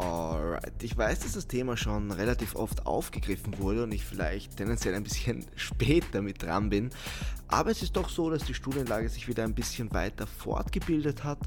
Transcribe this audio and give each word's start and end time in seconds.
Alright, 0.00 0.80
ich 0.80 0.96
weiß, 0.96 1.20
dass 1.20 1.32
das 1.32 1.48
Thema 1.48 1.76
schon 1.76 2.12
relativ 2.12 2.54
oft 2.54 2.86
aufgegriffen 2.86 3.58
wurde 3.58 3.82
und 3.82 3.92
ich 3.92 4.04
vielleicht 4.04 4.56
tendenziell 4.56 4.94
ein 4.94 5.02
bisschen 5.02 5.44
spät 5.56 6.04
damit 6.12 6.40
dran 6.40 6.70
bin, 6.70 6.90
aber 7.48 7.72
es 7.72 7.82
ist 7.82 7.96
doch 7.96 8.08
so, 8.08 8.30
dass 8.30 8.44
die 8.44 8.54
Studienlage 8.54 9.08
sich 9.08 9.26
wieder 9.26 9.42
ein 9.42 9.54
bisschen 9.54 9.92
weiter 9.92 10.28
fortgebildet 10.28 11.24
hat 11.24 11.40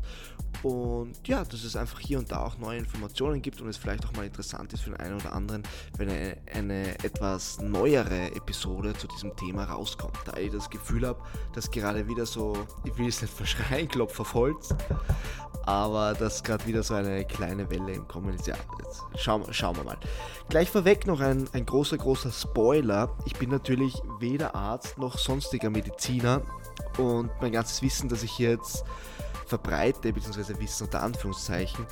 und 0.63 1.27
ja, 1.27 1.43
dass 1.43 1.63
es 1.63 1.75
einfach 1.75 1.99
hier 1.99 2.19
und 2.19 2.31
da 2.31 2.45
auch 2.45 2.57
neue 2.57 2.77
Informationen 2.77 3.41
gibt 3.41 3.61
und 3.61 3.69
es 3.69 3.77
vielleicht 3.77 4.05
auch 4.05 4.13
mal 4.13 4.25
interessant 4.25 4.71
ist 4.73 4.81
für 4.83 4.91
den 4.91 4.99
einen 4.99 5.15
oder 5.15 5.33
anderen, 5.33 5.63
wenn 5.97 6.09
eine, 6.09 6.37
eine 6.53 6.89
etwas 7.03 7.59
neuere 7.59 8.27
Episode 8.35 8.93
zu 8.93 9.07
diesem 9.07 9.35
Thema 9.35 9.63
rauskommt. 9.65 10.17
Da 10.25 10.37
ich 10.37 10.51
das 10.51 10.69
Gefühl 10.69 11.07
habe, 11.07 11.19
dass 11.53 11.71
gerade 11.71 12.07
wieder 12.07 12.25
so, 12.25 12.55
ich 12.83 12.95
will 12.97 13.07
es 13.07 13.21
nicht 13.21 13.33
verschreien, 13.33 13.87
Klopf 13.87 14.19
auf 14.19 14.33
Holz, 14.35 14.69
aber 15.65 16.13
dass 16.13 16.43
gerade 16.43 16.65
wieder 16.67 16.83
so 16.83 16.93
eine 16.93 17.25
kleine 17.25 17.69
Welle 17.69 17.93
im 17.93 18.07
Kommen 18.07 18.33
ist. 18.33 18.45
Ja, 18.45 18.55
jetzt 18.83 19.01
schauen, 19.15 19.51
schauen 19.51 19.75
wir 19.77 19.83
mal. 19.83 19.97
Gleich 20.49 20.69
vorweg 20.69 21.07
noch 21.07 21.21
ein, 21.21 21.49
ein 21.53 21.65
großer, 21.65 21.97
großer 21.97 22.31
Spoiler. 22.31 23.15
Ich 23.25 23.35
bin 23.35 23.49
natürlich 23.49 23.95
weder 24.19 24.53
Arzt 24.53 24.99
noch 24.99 25.17
sonstiger 25.17 25.71
Mediziner 25.71 26.41
und 26.97 27.31
mein 27.41 27.51
ganzes 27.51 27.81
Wissen, 27.81 28.09
das 28.09 28.21
ich 28.21 28.37
jetzt 28.37 28.83
verbreite, 29.51 30.13
beziehungsweise 30.13 30.59
Wissen 30.59 30.85
unter 30.85 31.03
Anführungszeichen, 31.03 31.85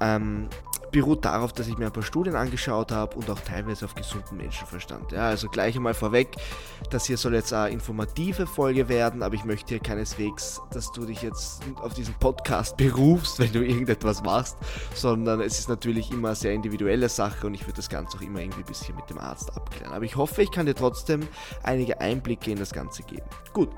ähm, 0.00 0.48
beruht 0.90 1.24
darauf, 1.24 1.52
dass 1.52 1.68
ich 1.68 1.76
mir 1.76 1.86
ein 1.86 1.92
paar 1.92 2.02
Studien 2.02 2.34
angeschaut 2.34 2.92
habe 2.92 3.16
und 3.16 3.28
auch 3.28 3.40
teilweise 3.40 3.84
auf 3.84 3.94
gesunden 3.94 4.36
Menschenverstand. 4.36 5.12
Ja, 5.12 5.28
also 5.28 5.48
gleich 5.48 5.76
einmal 5.76 5.94
vorweg, 5.94 6.36
das 6.90 7.04
hier 7.04 7.16
soll 7.16 7.34
jetzt 7.34 7.52
eine 7.52 7.70
informative 7.70 8.46
Folge 8.46 8.88
werden, 8.88 9.22
aber 9.22 9.34
ich 9.34 9.44
möchte 9.44 9.74
hier 9.74 9.80
keineswegs, 9.80 10.60
dass 10.70 10.92
du 10.92 11.04
dich 11.04 11.22
jetzt 11.22 11.62
auf 11.82 11.94
diesen 11.94 12.14
Podcast 12.14 12.76
berufst, 12.76 13.38
wenn 13.38 13.52
du 13.52 13.64
irgendetwas 13.64 14.22
machst, 14.22 14.56
sondern 14.94 15.40
es 15.40 15.58
ist 15.58 15.68
natürlich 15.68 16.10
immer 16.10 16.28
eine 16.28 16.36
sehr 16.36 16.52
individuelle 16.52 17.08
Sache 17.08 17.46
und 17.46 17.54
ich 17.54 17.62
würde 17.62 17.76
das 17.76 17.88
Ganze 17.88 18.16
auch 18.16 18.22
immer 18.22 18.40
irgendwie 18.40 18.60
ein 18.60 18.66
bisschen 18.66 18.96
mit 18.96 19.10
dem 19.10 19.18
Arzt 19.18 19.54
abklären. 19.54 19.92
Aber 19.92 20.04
ich 20.04 20.16
hoffe, 20.16 20.42
ich 20.42 20.50
kann 20.50 20.66
dir 20.66 20.74
trotzdem 20.74 21.26
einige 21.62 22.00
Einblicke 22.00 22.50
in 22.50 22.58
das 22.58 22.72
Ganze 22.72 23.02
geben. 23.02 23.26
Gut, 23.52 23.68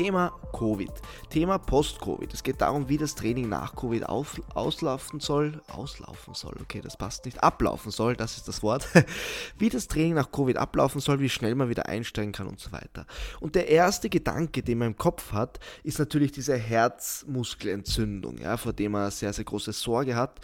Thema 0.00 0.32
Covid, 0.58 0.90
Thema 1.28 1.58
Post-Covid. 1.58 2.32
Es 2.32 2.42
geht 2.42 2.62
darum, 2.62 2.88
wie 2.88 2.96
das 2.96 3.14
Training 3.14 3.50
nach 3.50 3.76
Covid 3.76 4.06
auf, 4.06 4.40
auslaufen 4.54 5.20
soll. 5.20 5.60
Auslaufen 5.68 6.32
soll, 6.32 6.54
okay, 6.62 6.80
das 6.80 6.96
passt 6.96 7.26
nicht. 7.26 7.42
Ablaufen 7.42 7.92
soll, 7.92 8.16
das 8.16 8.38
ist 8.38 8.48
das 8.48 8.62
Wort. 8.62 8.88
wie 9.58 9.68
das 9.68 9.88
Training 9.88 10.14
nach 10.14 10.32
Covid 10.32 10.56
ablaufen 10.56 11.02
soll, 11.02 11.20
wie 11.20 11.28
schnell 11.28 11.54
man 11.54 11.68
wieder 11.68 11.84
einsteigen 11.84 12.32
kann 12.32 12.46
und 12.46 12.58
so 12.58 12.72
weiter. 12.72 13.04
Und 13.40 13.56
der 13.56 13.68
erste 13.68 14.08
Gedanke, 14.08 14.62
den 14.62 14.78
man 14.78 14.88
im 14.88 14.96
Kopf 14.96 15.32
hat, 15.32 15.60
ist 15.82 15.98
natürlich 15.98 16.32
diese 16.32 16.56
Herzmuskelentzündung, 16.56 18.38
ja, 18.38 18.56
vor 18.56 18.72
dem 18.72 18.92
man 18.92 19.10
sehr, 19.10 19.34
sehr 19.34 19.44
große 19.44 19.72
Sorge 19.72 20.16
hat. 20.16 20.40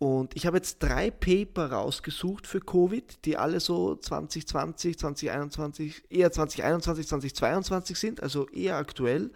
Und 0.00 0.34
ich 0.34 0.46
habe 0.46 0.56
jetzt 0.56 0.78
drei 0.78 1.10
Paper 1.10 1.72
rausgesucht 1.72 2.46
für 2.46 2.60
Covid, 2.60 3.22
die 3.26 3.36
alle 3.36 3.60
so 3.60 3.96
2020, 3.96 4.98
2021, 4.98 6.04
eher 6.08 6.32
2021, 6.32 7.06
2022 7.06 7.98
sind, 7.98 8.22
also 8.22 8.48
eher 8.48 8.76
aktuell. 8.76 9.30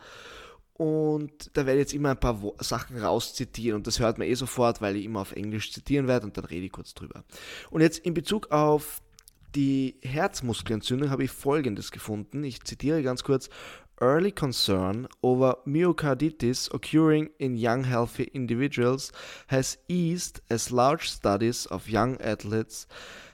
Und 0.73 1.51
da 1.53 1.67
werde 1.67 1.81
ich 1.81 1.85
jetzt 1.85 1.93
immer 1.93 2.13
ein 2.13 2.19
paar 2.19 2.41
Sachen 2.61 2.97
rauszitieren 2.97 3.77
und 3.77 3.87
das 3.87 4.01
hört 4.01 4.17
man 4.17 4.27
eh 4.27 4.33
sofort, 4.33 4.81
weil 4.81 4.97
ich 4.97 5.05
immer 5.05 5.21
auf 5.21 5.33
Englisch 5.33 5.71
zitieren 5.71 6.09
werde 6.09 6.25
und 6.25 6.39
dann 6.39 6.47
rede 6.47 6.65
ich 6.65 6.73
kurz 6.73 6.95
drüber. 6.95 7.25
Und 7.69 7.83
jetzt 7.83 7.99
in 7.99 8.15
Bezug 8.15 8.51
auf 8.51 9.03
die 9.55 9.97
Herzmuskelentzündung 10.01 11.11
habe 11.11 11.25
ich 11.25 11.31
folgendes 11.31 11.91
gefunden. 11.91 12.43
Ich 12.43 12.65
zitiere 12.65 13.03
ganz 13.03 13.23
kurz 13.23 13.51
early 14.01 14.33
concern 14.33 15.07
over 15.23 15.57
myocarditis 15.67 16.73
occurring 16.73 17.31
in 17.39 17.57
young 17.57 17.85
healthy 17.85 18.31
individuals 18.35 19.13
has 19.49 19.79
eased 19.89 20.41
as 20.51 20.71
large 20.71 21.11
studies 21.11 21.67
of 21.67 21.89
young 21.89 22.21
athletes 22.21 22.87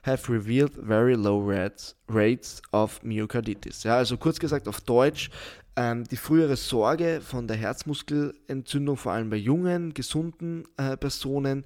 have 0.03 0.29
revealed 0.29 0.73
very 0.75 1.15
low 1.15 1.39
rates, 1.39 1.95
rates 2.09 2.63
of 2.73 3.01
myocarditis. 3.03 3.85
Ja, 3.85 3.97
also 3.97 4.17
kurz 4.17 4.39
gesagt 4.39 4.67
auf 4.67 4.81
Deutsch, 4.81 5.31
ähm, 5.77 6.05
die 6.05 6.17
frühere 6.17 6.57
Sorge 6.57 7.21
von 7.21 7.47
der 7.47 7.57
Herzmuskelentzündung, 7.57 8.97
vor 8.97 9.13
allem 9.13 9.31
bei 9.31 9.37
jungen, 9.37 9.95
gesunden 9.95 10.65
äh, 10.77 10.97
Personen, 10.97 11.65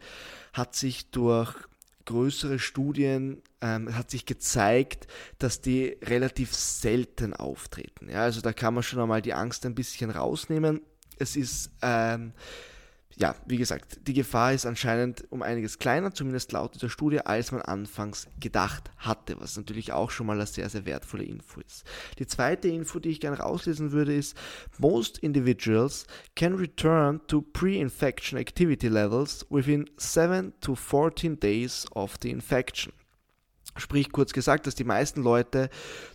hat 0.52 0.74
sich 0.74 1.10
durch 1.10 1.54
größere 2.04 2.58
Studien 2.58 3.42
ähm, 3.60 3.96
hat 3.96 4.10
sich 4.10 4.26
gezeigt, 4.26 5.06
dass 5.38 5.60
die 5.60 5.96
relativ 6.02 6.54
selten 6.54 7.34
auftreten. 7.34 8.08
Ja, 8.10 8.22
also 8.22 8.40
da 8.40 8.52
kann 8.52 8.74
man 8.74 8.82
schon 8.82 9.00
einmal 9.00 9.22
die 9.22 9.34
Angst 9.34 9.64
ein 9.66 9.74
bisschen 9.74 10.10
rausnehmen. 10.10 10.80
Es 11.18 11.36
ist 11.36 11.70
ähm, 11.82 12.32
ja, 13.16 13.36
wie 13.46 13.56
gesagt, 13.56 14.06
die 14.06 14.12
Gefahr 14.12 14.52
ist 14.52 14.66
anscheinend 14.66 15.24
um 15.30 15.42
einiges 15.42 15.78
kleiner, 15.78 16.12
zumindest 16.12 16.52
laut 16.52 16.74
dieser 16.74 16.88
Studie, 16.88 17.20
als 17.20 17.52
man 17.52 17.62
anfangs 17.62 18.26
gedacht 18.40 18.90
hatte, 18.96 19.40
was 19.40 19.56
natürlich 19.56 19.92
auch 19.92 20.10
schon 20.10 20.26
mal 20.26 20.34
eine 20.34 20.46
sehr, 20.46 20.68
sehr 20.68 20.84
wertvolle 20.84 21.24
Info 21.24 21.60
ist. 21.60 21.84
Die 22.18 22.26
zweite 22.26 22.68
Info, 22.68 22.98
die 22.98 23.10
ich 23.10 23.20
gerne 23.20 23.38
rauslesen 23.38 23.92
würde, 23.92 24.14
ist, 24.14 24.36
most 24.78 25.18
individuals 25.18 26.06
can 26.34 26.54
return 26.54 27.20
to 27.28 27.40
pre-infection 27.40 28.38
activity 28.38 28.88
levels 28.88 29.46
within 29.48 29.88
7 29.96 30.52
to 30.60 30.74
14 30.74 31.38
days 31.38 31.86
of 31.94 32.16
the 32.20 32.30
infection. 32.30 32.92
Sprich 33.76 34.12
kurz 34.12 34.32
gesagt, 34.32 34.66
dass 34.66 34.76
die 34.76 34.84
meisten 34.84 35.22
Leute 35.22 35.68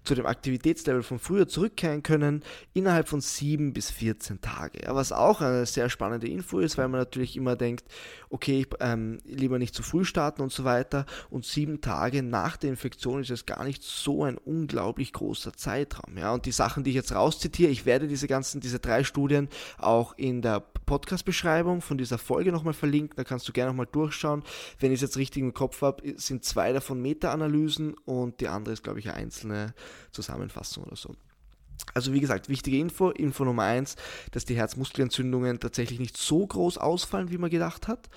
zu 0.04 0.16
dem 0.16 0.26
Aktivitätslevel 0.26 1.04
von 1.04 1.20
früher 1.20 1.48
zurückkehren 1.48 2.04
können 2.04 2.44
innerhalb 2.74 3.10
von 3.10 3.20
7 3.20 3.74
bis 3.74 3.92
14 3.92 4.40
Tage. 4.40 4.80
Was 4.88 5.12
auch 5.12 5.42
eine 5.42 5.66
sehr 5.66 5.90
spannende 5.90 6.28
Info 6.28 6.60
ist, 6.60 6.78
weil 6.78 6.88
man 6.88 7.02
natürlich 7.02 7.36
immer 7.36 7.58
denkt, 7.58 7.84
okay, 8.30 8.66
ähm, 8.80 9.20
lieber 9.26 9.60
nicht 9.60 9.76
zu 9.76 9.84
früh 9.84 10.06
starten 10.06 10.42
und 10.42 10.54
so 10.54 10.64
weiter. 10.64 11.06
Und 11.30 11.46
sieben 11.46 11.82
Tage 11.82 12.24
nach 12.24 12.56
der 12.56 12.70
Infektion 12.70 13.22
ist 13.22 13.30
es 13.30 13.46
gar 13.46 13.66
nicht 13.66 13.84
so 13.84 14.24
ein 14.24 14.38
unglaublich 14.38 15.12
großer 15.12 15.54
Zeitraum. 15.54 16.18
Ja, 16.18 16.34
und 16.34 16.46
die 16.46 16.52
Sachen, 16.52 16.84
die 16.84 16.92
ich 16.92 16.96
jetzt 16.96 17.14
rauszitiere, 17.14 17.72
ich 17.72 17.86
werde 17.86 18.08
diese 18.08 18.28
ganzen, 18.28 18.62
diese 18.62 18.80
drei 18.80 19.04
Studien 19.04 19.50
auch 19.78 20.18
in 20.18 20.42
der 20.42 20.62
Podcast-Beschreibung 20.86 21.82
von 21.82 21.98
dieser 21.98 22.18
Folge 22.18 22.52
nochmal 22.52 22.74
verlinken. 22.74 23.18
Da 23.18 23.24
kannst 23.24 23.48
du 23.48 23.54
gerne 23.54 23.72
nochmal 23.72 23.88
durchschauen. 23.92 24.44
Wenn 24.80 24.92
ich 24.92 24.98
es 24.98 25.02
jetzt 25.02 25.18
richtig 25.18 25.44
im 25.44 25.54
Kopf 25.54 25.82
habe, 25.82 26.14
sind 26.18 26.46
zwei 26.46 26.72
davon 26.72 27.02
Meta-Analysen 27.02 27.49
und 28.06 28.40
die 28.42 28.48
andere 28.48 28.74
ist, 28.74 28.84
glaube 28.84 29.00
ich, 29.00 29.08
eine 29.08 29.18
einzelne 29.18 29.74
Zusammenfassung 30.12 30.84
oder 30.84 30.96
so. 30.96 31.16
Also 31.94 32.14
wie 32.14 32.20
gesagt, 32.20 32.50
wichtige 32.50 32.78
Info. 32.78 33.10
Info 33.10 33.46
Nummer 33.46 33.64
eins, 33.64 33.96
dass 34.32 34.46
die 34.46 34.56
Herzmuskelentzündungen 34.56 35.60
tatsächlich 35.60 36.00
nicht 36.00 36.18
so 36.18 36.46
groß 36.46 36.78
ausfallen, 36.78 37.32
wie 37.32 37.38
man 37.38 37.50
gedacht 37.50 37.88
hat. 37.88 38.10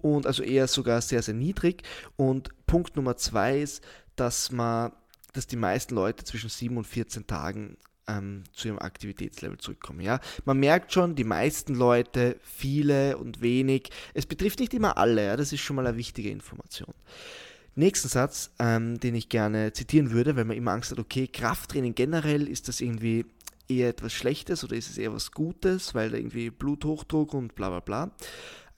Und 0.00 0.26
also 0.26 0.42
eher 0.42 0.68
sogar 0.68 1.00
sehr, 1.00 1.22
sehr 1.22 1.34
niedrig. 1.34 1.82
Und 2.16 2.50
Punkt 2.66 2.96
Nummer 2.96 3.16
zwei 3.16 3.60
ist, 3.60 3.82
dass 4.14 4.52
man, 4.52 4.92
dass 5.32 5.46
die 5.46 5.56
meisten 5.56 5.94
Leute 5.94 6.24
zwischen 6.24 6.50
7 6.50 6.76
und 6.76 6.86
14 6.86 7.26
Tagen 7.26 7.76
ähm, 8.06 8.44
zu 8.52 8.68
ihrem 8.68 8.78
Aktivitätslevel 8.78 9.58
zurückkommen. 9.58 10.00
Ja? 10.00 10.20
Man 10.44 10.58
merkt 10.58 10.92
schon, 10.92 11.14
die 11.14 11.24
meisten 11.24 11.74
Leute, 11.74 12.36
viele 12.42 13.18
und 13.18 13.40
wenig. 13.40 13.90
Es 14.14 14.26
betrifft 14.26 14.60
nicht 14.60 14.74
immer 14.74 14.96
alle, 14.96 15.26
ja? 15.26 15.36
das 15.36 15.52
ist 15.52 15.60
schon 15.60 15.76
mal 15.76 15.86
eine 15.86 15.96
wichtige 15.96 16.30
Information. 16.30 16.94
Nächsten 17.78 18.08
Satz, 18.08 18.50
ähm, 18.58 18.98
den 18.98 19.14
ich 19.14 19.28
gerne 19.28 19.72
zitieren 19.72 20.10
würde, 20.10 20.34
weil 20.34 20.44
man 20.44 20.56
immer 20.56 20.72
Angst 20.72 20.90
hat, 20.90 20.98
okay, 20.98 21.28
Krafttraining 21.28 21.94
generell, 21.94 22.48
ist 22.48 22.66
das 22.66 22.80
irgendwie 22.80 23.24
eher 23.68 23.88
etwas 23.88 24.12
Schlechtes 24.12 24.64
oder 24.64 24.74
ist 24.74 24.90
es 24.90 24.98
eher 24.98 25.14
was 25.14 25.30
Gutes, 25.30 25.94
weil 25.94 26.10
da 26.10 26.16
irgendwie 26.16 26.50
Bluthochdruck 26.50 27.34
und 27.34 27.54
bla 27.54 27.68
bla 27.68 27.78
bla. 27.78 28.10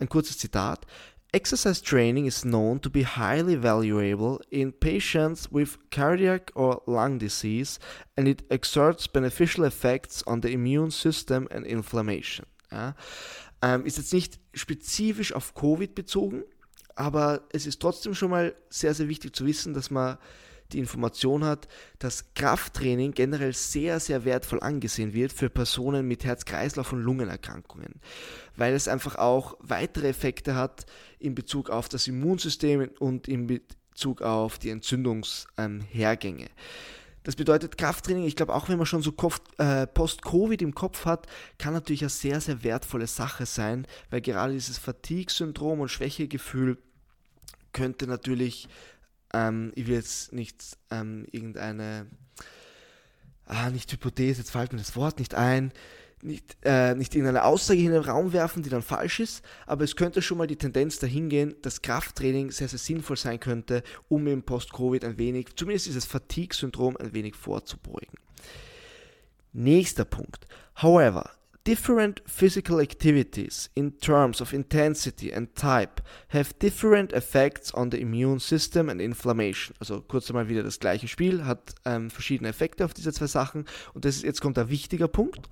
Ein 0.01 0.11
kurzes 0.11 0.37
Zitat. 0.37 0.87
Exercise 1.33 1.83
training 1.83 2.27
is 2.27 2.43
known 2.43 2.79
to 2.83 2.91
be 2.91 3.07
highly 3.07 3.57
valuable 3.63 4.39
in 4.51 4.71
patients 4.71 5.49
with 5.51 5.79
cardiac 5.91 6.53
or 6.55 6.83
lung 6.87 7.19
disease 7.19 7.79
and 8.17 8.29
it 8.29 8.45
exerts 8.51 9.09
beneficial 9.09 9.65
effects 9.65 10.27
on 10.27 10.43
the 10.43 10.53
immune 10.53 10.91
system 10.91 11.49
and 11.51 11.67
inflammation. 11.67 12.45
Ja. 12.71 12.95
Ähm, 13.63 13.87
ist 13.87 13.97
jetzt 13.97 14.13
nicht 14.13 14.41
spezifisch 14.53 15.33
auf 15.33 15.55
Covid 15.55 15.95
bezogen, 15.95 16.43
aber 16.95 17.43
es 17.53 17.67
ist 17.67 17.81
trotzdem 17.81 18.15
schon 18.15 18.31
mal 18.31 18.55
sehr, 18.69 18.95
sehr 18.95 19.09
wichtig 19.09 19.35
zu 19.35 19.47
wissen, 19.47 19.75
dass 19.75 19.91
man 19.91 20.19
die 20.73 20.79
Information 20.79 21.45
hat, 21.45 21.69
dass 21.99 22.33
Krafttraining 22.35 23.13
generell 23.13 23.53
sehr, 23.53 24.01
sehr 24.01 24.25
wertvoll 24.25 24.61
angesehen 24.61 25.13
wird 25.13 25.33
für 25.33 25.51
Personen 25.51 26.07
mit 26.07 26.25
Herz-Kreislauf- 26.25 26.93
und 26.93 27.03
Lungenerkrankungen, 27.03 28.01
weil 28.57 28.75
es 28.75 28.89
einfach 28.89 29.17
auch 29.17 29.57
weitere 29.61 30.09
Effekte 30.09 30.55
hat 30.55 30.87
in 31.19 31.35
Bezug 31.35 31.71
auf 31.71 31.89
das 31.89 32.07
Immunsystem 32.07 32.91
und 32.99 33.29
in 33.29 33.47
Bezug 33.47 34.23
auf 34.23 34.59
die 34.59 34.71
Entzündungshergänge. 34.71 36.45
Ähm, 36.45 36.49
das 37.23 37.37
bedeutet 37.37 37.77
Krafttraining, 37.77 38.25
ich 38.25 38.37
glaube 38.37 38.55
auch 38.55 38.69
wenn 38.69 38.79
man 38.79 38.87
schon 38.87 39.03
so 39.03 39.13
äh, 39.59 39.87
Post-Covid 39.87 40.63
im 40.63 40.75
Kopf 40.75 41.05
hat, 41.05 41.27
kann 41.59 41.75
natürlich 41.75 42.03
eine 42.03 42.11
sehr, 42.11 42.41
sehr 42.41 42.63
wertvolle 42.63 43.07
Sache 43.07 43.47
sein, 43.47 43.87
weil 44.11 44.21
gerade 44.21 44.55
dieses 44.55 44.79
Fatigue-Syndrom 44.79 45.81
und 45.81 45.91
Schwächegefühl 45.91 46.79
könnte 47.73 48.07
natürlich, 48.07 48.69
ähm, 49.35 49.73
ich 49.75 49.87
will 49.87 49.95
jetzt 49.95 50.33
nicht 50.33 50.79
ähm, 50.91 51.27
irgendeine, 51.31 52.07
ah, 53.45 53.71
nicht 53.71 53.93
Hypothese, 53.93 54.41
jetzt 54.41 54.51
fällt 54.51 54.73
mir 54.73 54.79
das 54.79 54.97
Wort 54.97 55.19
nicht 55.19 55.35
ein, 55.35 55.73
nicht, 56.23 56.57
äh, 56.63 56.95
nicht 56.95 57.15
irgendeine 57.15 57.45
Aussage 57.45 57.81
in 57.81 57.93
den 57.93 58.03
Raum 58.03 58.33
werfen, 58.33 58.63
die 58.63 58.71
dann 58.71 58.83
falsch 58.83 59.21
ist, 59.21 59.45
aber 59.67 59.85
es 59.85 59.97
könnte 59.97 60.23
schon 60.23 60.39
mal 60.39 60.47
die 60.47 60.57
Tendenz 60.57 60.99
dahin 60.99 61.29
gehen, 61.29 61.55
dass 61.63 61.83
Krafttraining 61.83 62.51
sehr, 62.51 62.69
sehr 62.69 62.79
sinnvoll 62.79 63.17
sein 63.17 63.41
könnte, 63.41 63.83
um 64.09 64.27
im 64.27 64.43
Post-Covid 64.43 65.05
ein 65.05 65.19
wenig, 65.19 65.57
zumindest 65.57 65.87
dieses 65.87 66.05
Fatigue-Syndrom 66.05 66.97
ein 66.97 67.13
wenig 67.13 67.35
vorzubeugen. 67.35 68.19
Nächster 69.53 70.05
Punkt. 70.05 70.47
However, 70.77 71.31
different 71.65 72.23
physical 72.27 72.81
activities 72.81 73.69
in 73.75 73.99
terms 73.99 74.41
of 74.41 74.53
intensity 74.53 75.33
and 75.33 75.55
type 75.55 76.01
have 76.29 76.59
different 76.59 77.13
effects 77.13 77.73
on 77.75 77.91
the 77.91 78.01
immune 78.01 78.39
system 78.39 78.89
and 78.89 79.01
inflammation. 79.01 79.75
Also 79.79 80.01
kurz 80.01 80.31
einmal 80.31 80.49
wieder 80.49 80.63
das 80.63 80.79
gleiche 80.79 81.09
Spiel, 81.09 81.45
hat 81.45 81.75
ähm, 81.85 82.11
verschiedene 82.11 82.49
Effekte 82.49 82.85
auf 82.85 82.95
diese 82.95 83.13
zwei 83.13 83.27
Sachen 83.27 83.67
und 83.93 84.05
das 84.05 84.17
ist, 84.17 84.23
jetzt 84.25 84.41
kommt 84.41 84.59
ein 84.59 84.69
wichtiger 84.69 85.09
Punkt. 85.09 85.49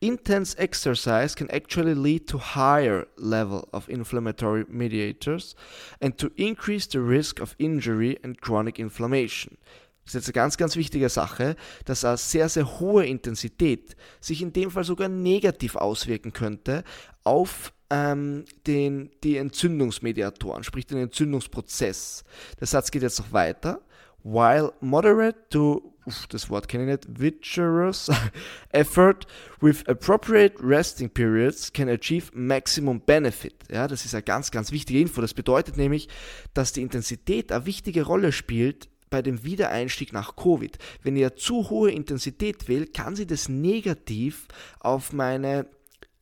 Intense 0.00 0.56
exercise 0.58 1.34
can 1.34 1.50
actually 1.50 1.94
lead 1.94 2.26
to 2.28 2.38
higher 2.38 3.06
level 3.16 3.68
of 3.72 3.88
inflammatory 3.88 4.64
mediators 4.68 5.54
and 6.00 6.16
to 6.18 6.30
increase 6.36 6.88
the 6.90 7.00
risk 7.00 7.40
of 7.40 7.54
injury 7.58 8.18
and 8.22 8.40
chronic 8.40 8.78
inflammation. 8.78 9.58
Das 10.04 10.14
ist 10.14 10.26
jetzt 10.26 10.28
eine 10.28 10.42
ganz, 10.42 10.56
ganz 10.56 10.76
wichtige 10.76 11.08
Sache, 11.08 11.56
dass 11.84 12.04
eine 12.04 12.16
sehr, 12.16 12.48
sehr 12.48 12.80
hohe 12.80 13.06
Intensität 13.06 13.96
sich 14.20 14.42
in 14.42 14.52
dem 14.52 14.70
Fall 14.70 14.84
sogar 14.84 15.08
negativ 15.08 15.76
auswirken 15.76 16.32
könnte 16.32 16.84
auf 17.22 17.72
ähm, 17.90 18.44
den, 18.66 19.10
die 19.22 19.36
Entzündungsmediatoren, 19.36 20.64
sprich 20.64 20.86
den 20.86 20.98
Entzündungsprozess. 20.98 22.24
Der 22.58 22.66
Satz 22.66 22.90
geht 22.90 23.02
jetzt 23.02 23.18
noch 23.18 23.32
weiter. 23.32 23.82
While 24.22 24.72
moderate 24.80 25.48
to, 25.50 25.94
das 26.28 26.50
Wort 26.50 26.68
kenne 26.68 26.84
ich 26.84 27.08
nicht, 27.08 27.20
vigorous 27.20 28.10
effort 28.70 29.26
with 29.60 29.86
appropriate 29.88 30.54
resting 30.62 31.08
periods 31.08 31.72
can 31.72 31.88
achieve 31.88 32.30
maximum 32.34 33.00
benefit. 33.00 33.54
Ja, 33.70 33.88
das 33.88 34.04
ist 34.04 34.14
eine 34.14 34.22
ganz, 34.22 34.50
ganz 34.50 34.72
wichtige 34.72 35.00
Info. 35.00 35.20
Das 35.20 35.34
bedeutet 35.34 35.76
nämlich, 35.76 36.08
dass 36.52 36.72
die 36.72 36.82
Intensität 36.82 37.50
eine 37.50 37.66
wichtige 37.66 38.02
Rolle 38.02 38.32
spielt 38.32 38.88
bei 39.10 39.22
dem 39.22 39.42
Wiedereinstieg 39.42 40.12
nach 40.12 40.36
Covid. 40.36 40.78
Wenn 41.02 41.16
ihr 41.16 41.36
zu 41.36 41.68
hohe 41.68 41.90
Intensität 41.90 42.68
wählt, 42.68 42.94
kann 42.94 43.16
sie 43.16 43.26
das 43.26 43.48
negativ 43.48 44.46
auf 44.78 45.12
meine, 45.12 45.66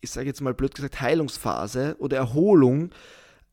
ich 0.00 0.10
sage 0.10 0.28
jetzt 0.28 0.40
mal 0.40 0.54
blöd 0.54 0.74
gesagt, 0.74 1.00
Heilungsphase 1.00 1.96
oder 1.98 2.16
Erholung 2.16 2.90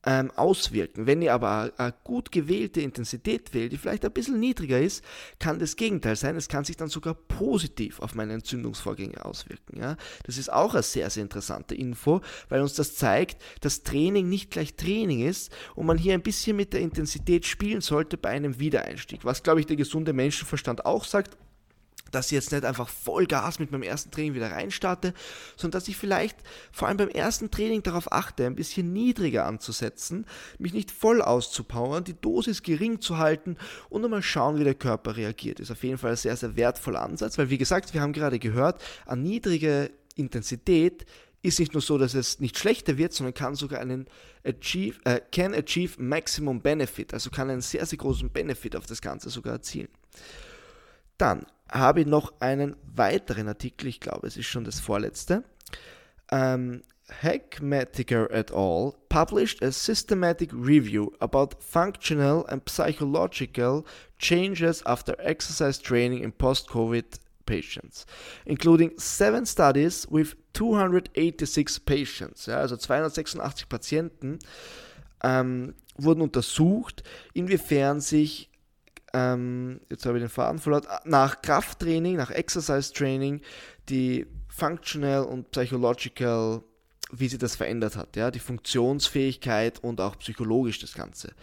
ähm, 0.05 0.31
auswirken. 0.35 1.07
Wenn 1.07 1.21
ihr 1.21 1.33
aber 1.33 1.71
eine 1.77 1.93
gut 2.03 2.31
gewählte 2.31 2.81
Intensität 2.81 3.53
wählt, 3.53 3.71
die 3.71 3.77
vielleicht 3.77 4.05
ein 4.05 4.11
bisschen 4.11 4.39
niedriger 4.39 4.79
ist, 4.79 5.03
kann 5.39 5.59
das 5.59 5.75
Gegenteil 5.75 6.15
sein. 6.15 6.35
Es 6.35 6.47
kann 6.47 6.63
sich 6.63 6.77
dann 6.77 6.89
sogar 6.89 7.15
positiv 7.15 7.99
auf 7.99 8.13
meine 8.13 8.33
Entzündungsvorgänge 8.33 9.25
auswirken. 9.25 9.79
Ja? 9.79 9.97
Das 10.23 10.37
ist 10.37 10.51
auch 10.51 10.73
eine 10.73 10.83
sehr, 10.83 11.09
sehr 11.09 11.23
interessante 11.23 11.73
Info, 11.75 12.21
weil 12.49 12.61
uns 12.61 12.75
das 12.75 12.95
zeigt, 12.95 13.41
dass 13.61 13.83
Training 13.83 14.29
nicht 14.29 14.51
gleich 14.51 14.75
Training 14.75 15.27
ist 15.27 15.51
und 15.73 15.87
man 15.87 15.97
hier 15.97 16.13
ein 16.13 16.21
bisschen 16.21 16.55
mit 16.55 16.73
der 16.73 16.81
Intensität 16.81 17.45
spielen 17.45 17.81
sollte 17.81 18.17
bei 18.17 18.29
einem 18.29 18.59
Wiedereinstieg. 18.59 19.25
Was, 19.25 19.43
glaube 19.43 19.59
ich, 19.59 19.65
der 19.65 19.75
gesunde 19.75 20.13
Menschenverstand 20.13 20.85
auch 20.85 21.03
sagt, 21.03 21.37
dass 22.15 22.27
ich 22.27 22.31
jetzt 22.31 22.51
nicht 22.51 22.65
einfach 22.65 22.89
Vollgas 22.89 23.59
mit 23.59 23.71
meinem 23.71 23.83
ersten 23.83 24.11
Training 24.11 24.33
wieder 24.33 24.51
reinstarte, 24.51 25.13
sondern 25.55 25.79
dass 25.79 25.87
ich 25.87 25.97
vielleicht 25.97 26.37
vor 26.71 26.87
allem 26.87 26.97
beim 26.97 27.09
ersten 27.09 27.51
Training 27.51 27.83
darauf 27.83 28.11
achte, 28.11 28.45
ein 28.45 28.55
bisschen 28.55 28.93
niedriger 28.93 29.45
anzusetzen, 29.45 30.25
mich 30.57 30.73
nicht 30.73 30.91
voll 30.91 31.21
auszupowern, 31.21 32.03
die 32.03 32.19
Dosis 32.19 32.63
gering 32.63 33.01
zu 33.01 33.17
halten 33.17 33.57
und 33.89 34.01
dann 34.01 34.11
mal 34.11 34.23
schauen, 34.23 34.57
wie 34.59 34.63
der 34.63 34.75
Körper 34.75 35.17
reagiert. 35.17 35.59
Ist 35.59 35.71
auf 35.71 35.83
jeden 35.83 35.97
Fall 35.97 36.11
ein 36.11 36.17
sehr, 36.17 36.37
sehr 36.37 36.55
wertvoller 36.55 37.01
Ansatz, 37.01 37.37
weil 37.37 37.49
wie 37.49 37.57
gesagt, 37.57 37.93
wir 37.93 38.01
haben 38.01 38.13
gerade 38.13 38.39
gehört, 38.39 38.81
eine 39.05 39.21
niedrige 39.21 39.91
Intensität 40.15 41.05
ist 41.41 41.59
nicht 41.59 41.73
nur 41.73 41.81
so, 41.81 41.97
dass 41.97 42.15
es 42.15 42.39
nicht 42.39 42.57
schlechter 42.57 42.97
wird, 42.97 43.13
sondern 43.13 43.33
kann 43.33 43.55
sogar 43.55 43.79
einen 43.79 44.07
achieve, 44.43 44.99
äh, 45.03 45.21
can 45.31 45.53
achieve 45.53 46.01
maximum 46.01 46.61
benefit, 46.61 47.13
also 47.13 47.29
kann 47.29 47.49
einen 47.49 47.61
sehr, 47.61 47.85
sehr 47.85 47.97
großen 47.97 48.29
Benefit 48.31 48.75
auf 48.75 48.85
das 48.87 49.01
Ganze 49.01 49.29
sogar 49.29 49.53
erzielen. 49.53 49.89
Dann 51.17 51.45
habe 51.71 52.01
ich 52.01 52.07
noch 52.07 52.33
einen 52.39 52.75
weiteren 52.83 53.47
Artikel, 53.47 53.87
ich 53.87 53.99
glaube, 53.99 54.27
es 54.27 54.37
ist 54.37 54.47
schon 54.47 54.63
das 54.63 54.79
vorletzte. 54.79 55.43
Ähm, 56.31 56.83
Hackmatiker 57.09 58.31
et 58.31 58.51
al. 58.51 58.93
published 59.09 59.61
a 59.61 59.71
systematic 59.71 60.51
review 60.51 61.11
about 61.19 61.55
functional 61.59 62.45
and 62.47 62.65
psychological 62.65 63.85
changes 64.17 64.83
after 64.85 65.15
exercise 65.19 65.79
training 65.79 66.23
in 66.23 66.31
post-COVID 66.31 67.19
patients, 67.45 68.07
including 68.45 68.91
seven 68.97 69.45
studies 69.45 70.07
with 70.09 70.35
286 70.53 71.85
patients. 71.85 72.47
Ja, 72.47 72.57
also 72.57 72.75
286 72.75 73.69
Patienten 73.69 74.39
ähm, 75.23 75.75
wurden 75.97 76.21
untersucht, 76.21 77.03
inwiefern 77.33 78.01
sich 78.01 78.49
ähm, 79.15 79.79
jetzt 79.89 80.05
habe 80.05 80.17
ich 80.17 80.23
den 80.23 80.29
Faden 80.29 80.59
verloren, 80.59 80.85
nach 81.05 81.41
Krafttraining, 81.41 82.17
nach 82.17 82.31
Exercise 82.31 82.91
Training, 82.91 83.39
die 83.87 84.27
Functional 84.49 85.23
und 85.23 85.51
Psychological, 85.51 86.61
wie 87.11 87.29
sie 87.29 87.37
das 87.37 87.55
verändert 87.55 87.95
hat, 87.95 88.17
ja, 88.17 88.29
die 88.29 88.39
Funktionsfähigkeit 88.39 89.81
und 89.81 90.01
auch 90.01 90.17
psychologisch 90.19 90.79
das 90.79 90.93
Ganze. 90.93 91.33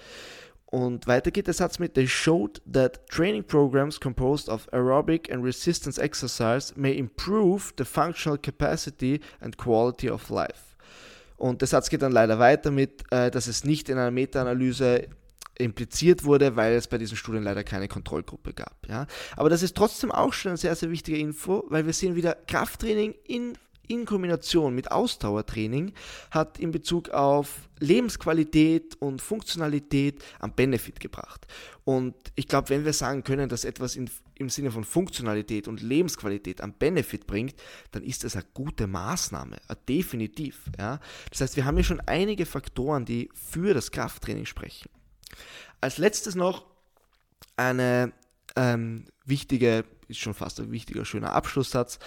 Und 0.67 1.07
weiter 1.07 1.31
geht 1.31 1.47
der 1.47 1.55
Satz 1.55 1.79
mit, 1.79 1.95
they 1.95 2.07
showed 2.07 2.61
that 2.71 3.07
training 3.09 3.45
programs 3.45 3.99
composed 3.99 4.51
of 4.51 4.71
aerobic 4.73 5.33
and 5.33 5.43
resistance 5.43 6.01
exercise 6.01 6.75
may 6.77 6.93
improve 6.93 7.73
the 7.79 7.85
functional 7.85 8.39
capacity 8.39 9.21
and 9.41 9.57
quality 9.57 10.11
of 10.11 10.29
life. 10.29 10.77
Und 11.37 11.63
der 11.63 11.69
Satz 11.69 11.89
geht 11.89 12.03
dann 12.03 12.13
leider 12.13 12.39
weiter 12.39 12.71
mit, 12.71 13.03
äh, 13.11 13.31
dass 13.31 13.47
es 13.47 13.65
nicht 13.65 13.89
in 13.89 13.99
einer 13.99 14.11
Meta-Analyse 14.11 15.09
impliziert 15.63 16.25
wurde, 16.25 16.57
weil 16.57 16.75
es 16.75 16.89
bei 16.89 16.99
diesen 16.99 17.17
Studien 17.17 17.43
leider 17.43 17.65
keine 17.65 17.89
Kontrollgruppe 17.89 18.53
gab. 18.53 18.77
Ja. 18.89 19.07
Aber 19.37 19.51
das 19.51 19.63
ist 19.63 19.77
trotzdem 19.77 20.11
auch 20.13 20.33
schon 20.33 20.51
eine 20.51 20.59
sehr, 20.59 20.75
sehr 20.75 20.91
wichtige 20.91 21.19
Info, 21.19 21.65
weil 21.69 21.87
wir 21.87 21.93
sehen 21.93 22.17
wieder 22.17 22.37
Krafttraining 22.47 23.15
in 23.25 23.55
in 23.89 24.07
Kombination 24.07 24.75
mit 24.75 24.91
Ausdauertraining 24.91 25.93
hat 26.31 26.59
in 26.59 26.71
Bezug 26.71 27.11
auf 27.11 27.69
Lebensqualität 27.81 28.97
und 29.01 29.21
Funktionalität 29.21 30.23
am 30.39 30.55
Benefit 30.55 31.01
gebracht. 31.01 31.47
Und 31.85 32.15
ich 32.37 32.47
glaube, 32.47 32.71
wenn 32.71 32.85
wir 32.85 32.93
sagen 32.93 33.25
können, 33.25 33.49
dass 33.49 33.65
etwas 33.65 33.97
in, 33.97 34.09
im 34.37 34.49
Sinne 34.49 34.71
von 34.71 34.85
Funktionalität 34.85 35.67
und 35.67 35.83
Lebensqualität 35.83 36.61
am 36.61 36.73
Benefit 36.73 37.27
bringt, 37.27 37.57
dann 37.91 38.05
ist 38.05 38.25
das 38.25 38.37
eine 38.37 38.47
gute 38.55 38.87
Maßnahme, 38.87 39.59
definitiv. 39.89 40.63
Ja? 40.79 41.01
Das 41.31 41.41
heißt, 41.41 41.57
wir 41.57 41.65
haben 41.65 41.77
hier 41.77 41.85
schon 41.85 42.01
einige 42.01 42.47
Faktoren, 42.47 43.05
die 43.05 43.29
für 43.35 43.75
das 43.75 43.91
Krafttraining 43.91 44.47
sprechen. 44.47 44.89
Als 45.81 45.99
letztes 45.99 46.35
noch 46.35 46.67
eine 47.57 48.13
ähm, 48.57 49.07
wichtige, 49.25 49.85
ist 50.09 50.21
schon 50.21 50.35
fast 50.35 50.61
ein 50.61 50.71
wichtiger, 50.71 51.05
schöner 51.05 51.33
Abschlusssatz. 51.33 51.99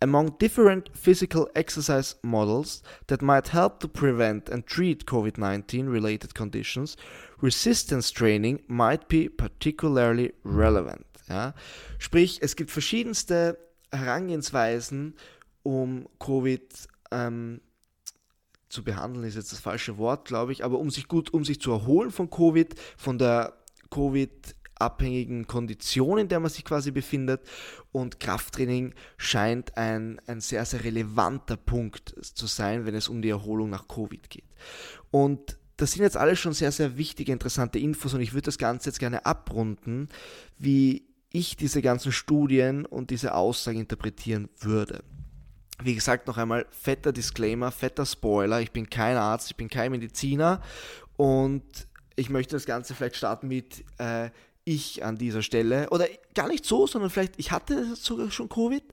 Among 0.00 0.36
different 0.38 0.90
physical 0.94 1.48
exercise 1.54 2.16
models 2.22 2.82
that 3.06 3.22
might 3.22 3.52
help 3.52 3.78
to 3.78 3.86
prevent 3.86 4.50
and 4.50 4.66
treat 4.66 5.06
COVID 5.06 5.38
19 5.38 5.88
related 5.88 6.34
conditions, 6.34 6.96
resistance 7.40 8.12
training 8.12 8.60
might 8.66 9.06
be 9.06 9.30
particularly 9.30 10.34
relevant. 10.44 11.06
Ja? 11.28 11.54
Sprich, 11.98 12.42
es 12.42 12.56
gibt 12.56 12.72
verschiedenste 12.72 13.58
Herangehensweisen, 13.92 15.14
um 15.62 16.08
Covid 16.18 16.88
ähm, 17.12 17.60
zu 18.72 18.82
behandeln 18.82 19.24
ist 19.24 19.36
jetzt 19.36 19.52
das 19.52 19.60
falsche 19.60 19.98
Wort, 19.98 20.26
glaube 20.26 20.52
ich, 20.52 20.64
aber 20.64 20.78
um 20.78 20.90
sich 20.90 21.06
gut, 21.06 21.32
um 21.32 21.44
sich 21.44 21.60
zu 21.60 21.70
erholen 21.70 22.10
von 22.10 22.30
Covid, 22.30 22.74
von 22.96 23.18
der 23.18 23.52
Covid 23.90 24.30
abhängigen 24.76 25.46
Kondition, 25.46 26.18
in 26.18 26.28
der 26.28 26.40
man 26.40 26.50
sich 26.50 26.64
quasi 26.64 26.90
befindet. 26.90 27.42
Und 27.92 28.18
Krafttraining 28.18 28.94
scheint 29.16 29.76
ein, 29.76 30.20
ein 30.26 30.40
sehr, 30.40 30.64
sehr 30.64 30.82
relevanter 30.84 31.56
Punkt 31.56 32.14
zu 32.20 32.46
sein, 32.46 32.86
wenn 32.86 32.94
es 32.94 33.08
um 33.08 33.22
die 33.22 33.28
Erholung 33.28 33.70
nach 33.70 33.86
Covid 33.86 34.28
geht. 34.30 34.48
Und 35.10 35.58
das 35.76 35.92
sind 35.92 36.02
jetzt 36.02 36.16
alles 36.16 36.38
schon 36.38 36.52
sehr, 36.52 36.72
sehr 36.72 36.96
wichtige, 36.96 37.32
interessante 37.32 37.78
Infos 37.78 38.14
und 38.14 38.20
ich 38.20 38.32
würde 38.32 38.46
das 38.46 38.58
Ganze 38.58 38.88
jetzt 38.88 38.98
gerne 38.98 39.26
abrunden, 39.26 40.08
wie 40.58 41.06
ich 41.30 41.56
diese 41.56 41.82
ganzen 41.82 42.12
Studien 42.12 42.86
und 42.86 43.10
diese 43.10 43.34
Aussagen 43.34 43.80
interpretieren 43.80 44.48
würde. 44.60 45.02
Wie 45.82 45.94
gesagt, 45.94 46.26
noch 46.26 46.38
einmal 46.38 46.66
fetter 46.70 47.12
Disclaimer, 47.12 47.72
fetter 47.72 48.06
Spoiler. 48.06 48.60
Ich 48.60 48.72
bin 48.72 48.88
kein 48.88 49.16
Arzt, 49.16 49.50
ich 49.50 49.56
bin 49.56 49.68
kein 49.68 49.90
Mediziner 49.90 50.60
und 51.16 51.64
ich 52.16 52.30
möchte 52.30 52.56
das 52.56 52.66
Ganze 52.66 52.94
vielleicht 52.94 53.16
starten 53.16 53.48
mit 53.48 53.84
äh, 53.98 54.30
ich 54.64 55.04
an 55.04 55.16
dieser 55.16 55.42
Stelle. 55.42 55.90
Oder 55.90 56.06
gar 56.34 56.48
nicht 56.48 56.64
so, 56.64 56.86
sondern 56.86 57.10
vielleicht, 57.10 57.34
ich 57.38 57.50
hatte 57.50 57.96
sogar 57.96 58.30
schon 58.30 58.48
Covid 58.48 58.84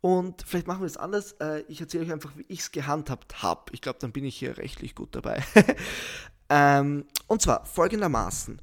und 0.00 0.42
vielleicht 0.42 0.66
machen 0.66 0.80
wir 0.80 0.86
es 0.86 0.96
anders. 0.96 1.32
Äh, 1.40 1.62
ich 1.68 1.80
erzähle 1.80 2.04
euch 2.04 2.12
einfach, 2.12 2.32
wie 2.36 2.44
ich 2.48 2.60
es 2.60 2.72
gehandhabt 2.72 3.42
habe. 3.42 3.72
Ich 3.72 3.80
glaube, 3.80 3.98
dann 4.00 4.12
bin 4.12 4.24
ich 4.24 4.36
hier 4.36 4.58
rechtlich 4.58 4.94
gut 4.94 5.14
dabei. 5.14 5.42
ähm, 6.50 7.06
und 7.26 7.40
zwar 7.40 7.64
folgendermaßen. 7.64 8.60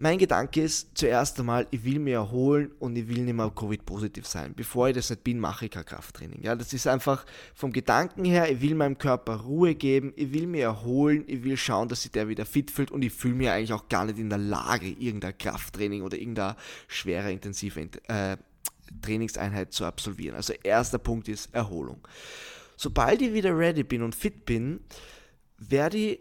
Mein 0.00 0.18
Gedanke 0.18 0.62
ist 0.62 0.96
zuerst 0.96 1.38
einmal, 1.40 1.66
ich 1.70 1.84
will 1.84 1.98
mich 1.98 2.14
erholen 2.14 2.70
und 2.78 2.96
ich 2.96 3.08
will 3.08 3.22
nicht 3.22 3.34
mehr 3.34 3.50
Covid-positiv 3.50 4.26
sein. 4.26 4.54
Bevor 4.54 4.88
ich 4.88 4.94
das 4.94 5.10
nicht 5.10 5.24
bin, 5.24 5.40
mache 5.40 5.66
ich 5.66 5.70
kein 5.70 5.84
Krafttraining. 5.84 6.40
Ja, 6.42 6.54
das 6.54 6.72
ist 6.72 6.86
einfach 6.86 7.26
vom 7.54 7.72
Gedanken 7.72 8.24
her, 8.24 8.50
ich 8.50 8.60
will 8.60 8.74
meinem 8.74 8.96
Körper 8.96 9.36
Ruhe 9.36 9.74
geben, 9.74 10.12
ich 10.16 10.32
will 10.32 10.46
mich 10.46 10.60
erholen, 10.60 11.24
ich 11.26 11.42
will 11.42 11.56
schauen, 11.56 11.88
dass 11.88 12.02
sich 12.02 12.12
der 12.12 12.28
wieder 12.28 12.46
fit 12.46 12.70
fühlt 12.70 12.90
und 12.90 13.02
ich 13.02 13.12
fühle 13.12 13.34
mich 13.34 13.50
eigentlich 13.50 13.72
auch 13.72 13.88
gar 13.88 14.04
nicht 14.04 14.18
in 14.18 14.28
der 14.28 14.38
Lage, 14.38 14.88
irgendein 14.88 15.36
Krafttraining 15.36 16.02
oder 16.02 16.16
irgendeine 16.16 16.56
schwere, 16.86 17.32
intensive 17.32 17.88
äh, 18.08 18.36
Trainingseinheit 19.02 19.72
zu 19.72 19.84
absolvieren. 19.84 20.36
Also 20.36 20.54
erster 20.62 20.98
Punkt 20.98 21.28
ist 21.28 21.52
Erholung. 21.54 22.06
Sobald 22.76 23.20
ich 23.20 23.32
wieder 23.32 23.56
ready 23.58 23.82
bin 23.82 24.02
und 24.02 24.14
fit 24.14 24.44
bin, 24.44 24.80
werde 25.58 25.96
ich 25.96 26.20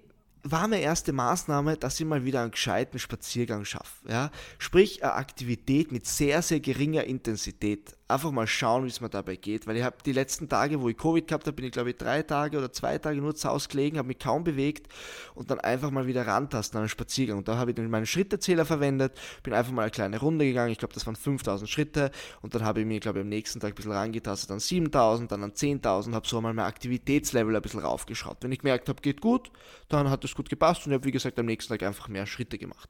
war 0.51 0.67
meine 0.67 0.81
erste 0.81 1.13
Maßnahme, 1.13 1.77
dass 1.77 1.99
ich 1.99 2.05
mal 2.05 2.25
wieder 2.25 2.41
einen 2.41 2.51
gescheiten 2.51 2.99
Spaziergang 2.99 3.65
schaffe. 3.65 4.09
Ja? 4.09 4.31
Sprich, 4.57 5.03
eine 5.03 5.13
Aktivität 5.13 5.91
mit 5.91 6.05
sehr, 6.05 6.41
sehr 6.41 6.59
geringer 6.59 7.03
Intensität 7.03 7.95
einfach 8.07 8.31
mal 8.31 8.47
schauen, 8.47 8.85
wie 8.85 8.89
es 8.89 9.01
mir 9.01 9.09
dabei 9.09 9.35
geht. 9.35 9.67
Weil 9.67 9.77
ich 9.77 9.83
habe 9.83 9.97
die 10.05 10.13
letzten 10.13 10.47
Tage, 10.47 10.81
wo 10.81 10.89
ich 10.89 10.97
Covid 10.97 11.27
gehabt 11.27 11.45
habe, 11.45 11.55
bin 11.55 11.65
ich 11.65 11.71
glaube 11.71 11.89
ich 11.89 11.97
drei 11.97 12.23
Tage 12.23 12.57
oder 12.57 12.71
zwei 12.71 12.97
Tage 12.97 13.19
nur 13.19 13.35
zu 13.35 13.49
Hause 13.49 13.67
gelegen, 13.67 13.97
habe 13.97 14.07
mich 14.07 14.19
kaum 14.19 14.43
bewegt 14.43 14.87
und 15.35 15.51
dann 15.51 15.59
einfach 15.59 15.91
mal 15.91 16.07
wieder 16.07 16.25
rantasten 16.25 16.77
an 16.77 16.83
einen 16.83 16.89
Spaziergang. 16.89 17.39
Und 17.39 17.47
da 17.47 17.57
habe 17.57 17.71
ich 17.71 17.75
dann 17.75 17.89
meinen 17.89 18.05
Schrittezähler 18.05 18.65
verwendet, 18.65 19.19
bin 19.43 19.53
einfach 19.53 19.71
mal 19.71 19.83
eine 19.83 19.91
kleine 19.91 20.19
Runde 20.19 20.45
gegangen. 20.45 20.71
Ich 20.71 20.77
glaube, 20.77 20.93
das 20.93 21.05
waren 21.05 21.15
5000 21.15 21.69
Schritte 21.69 22.11
und 22.41 22.55
dann 22.55 22.63
habe 22.63 22.79
ich 22.79 22.85
mir, 22.85 22.99
glaube 22.99 23.19
ich, 23.19 23.23
am 23.23 23.29
nächsten 23.29 23.59
Tag 23.59 23.73
ein 23.73 23.75
bisschen 23.75 23.91
rangetastet 23.91 24.51
an 24.51 24.59
7000, 24.59 25.31
dann 25.31 25.43
an 25.43 25.51
10.000, 25.51 26.13
habe 26.13 26.27
so 26.27 26.39
mal 26.39 26.53
mein 26.53 26.65
Aktivitätslevel 26.65 27.55
ein 27.55 27.61
bisschen 27.61 27.81
raufgeschaut. 27.81 28.37
Wenn 28.41 28.51
ich 28.51 28.59
gemerkt 28.59 28.87
habe, 28.87 29.01
geht 29.01 29.19
gut, 29.19 29.51
dann 29.89 30.09
hat 30.09 30.23
es 30.23 30.33
gut 30.33 30.49
gepasst 30.49 30.85
und 30.85 30.93
ich 30.93 30.95
habe, 30.95 31.05
wie 31.05 31.11
gesagt, 31.11 31.37
am 31.39 31.45
nächsten 31.45 31.73
Tag 31.73 31.83
einfach 31.83 32.07
mehr 32.07 32.25
Schritte 32.25 32.57
gemacht. 32.57 32.89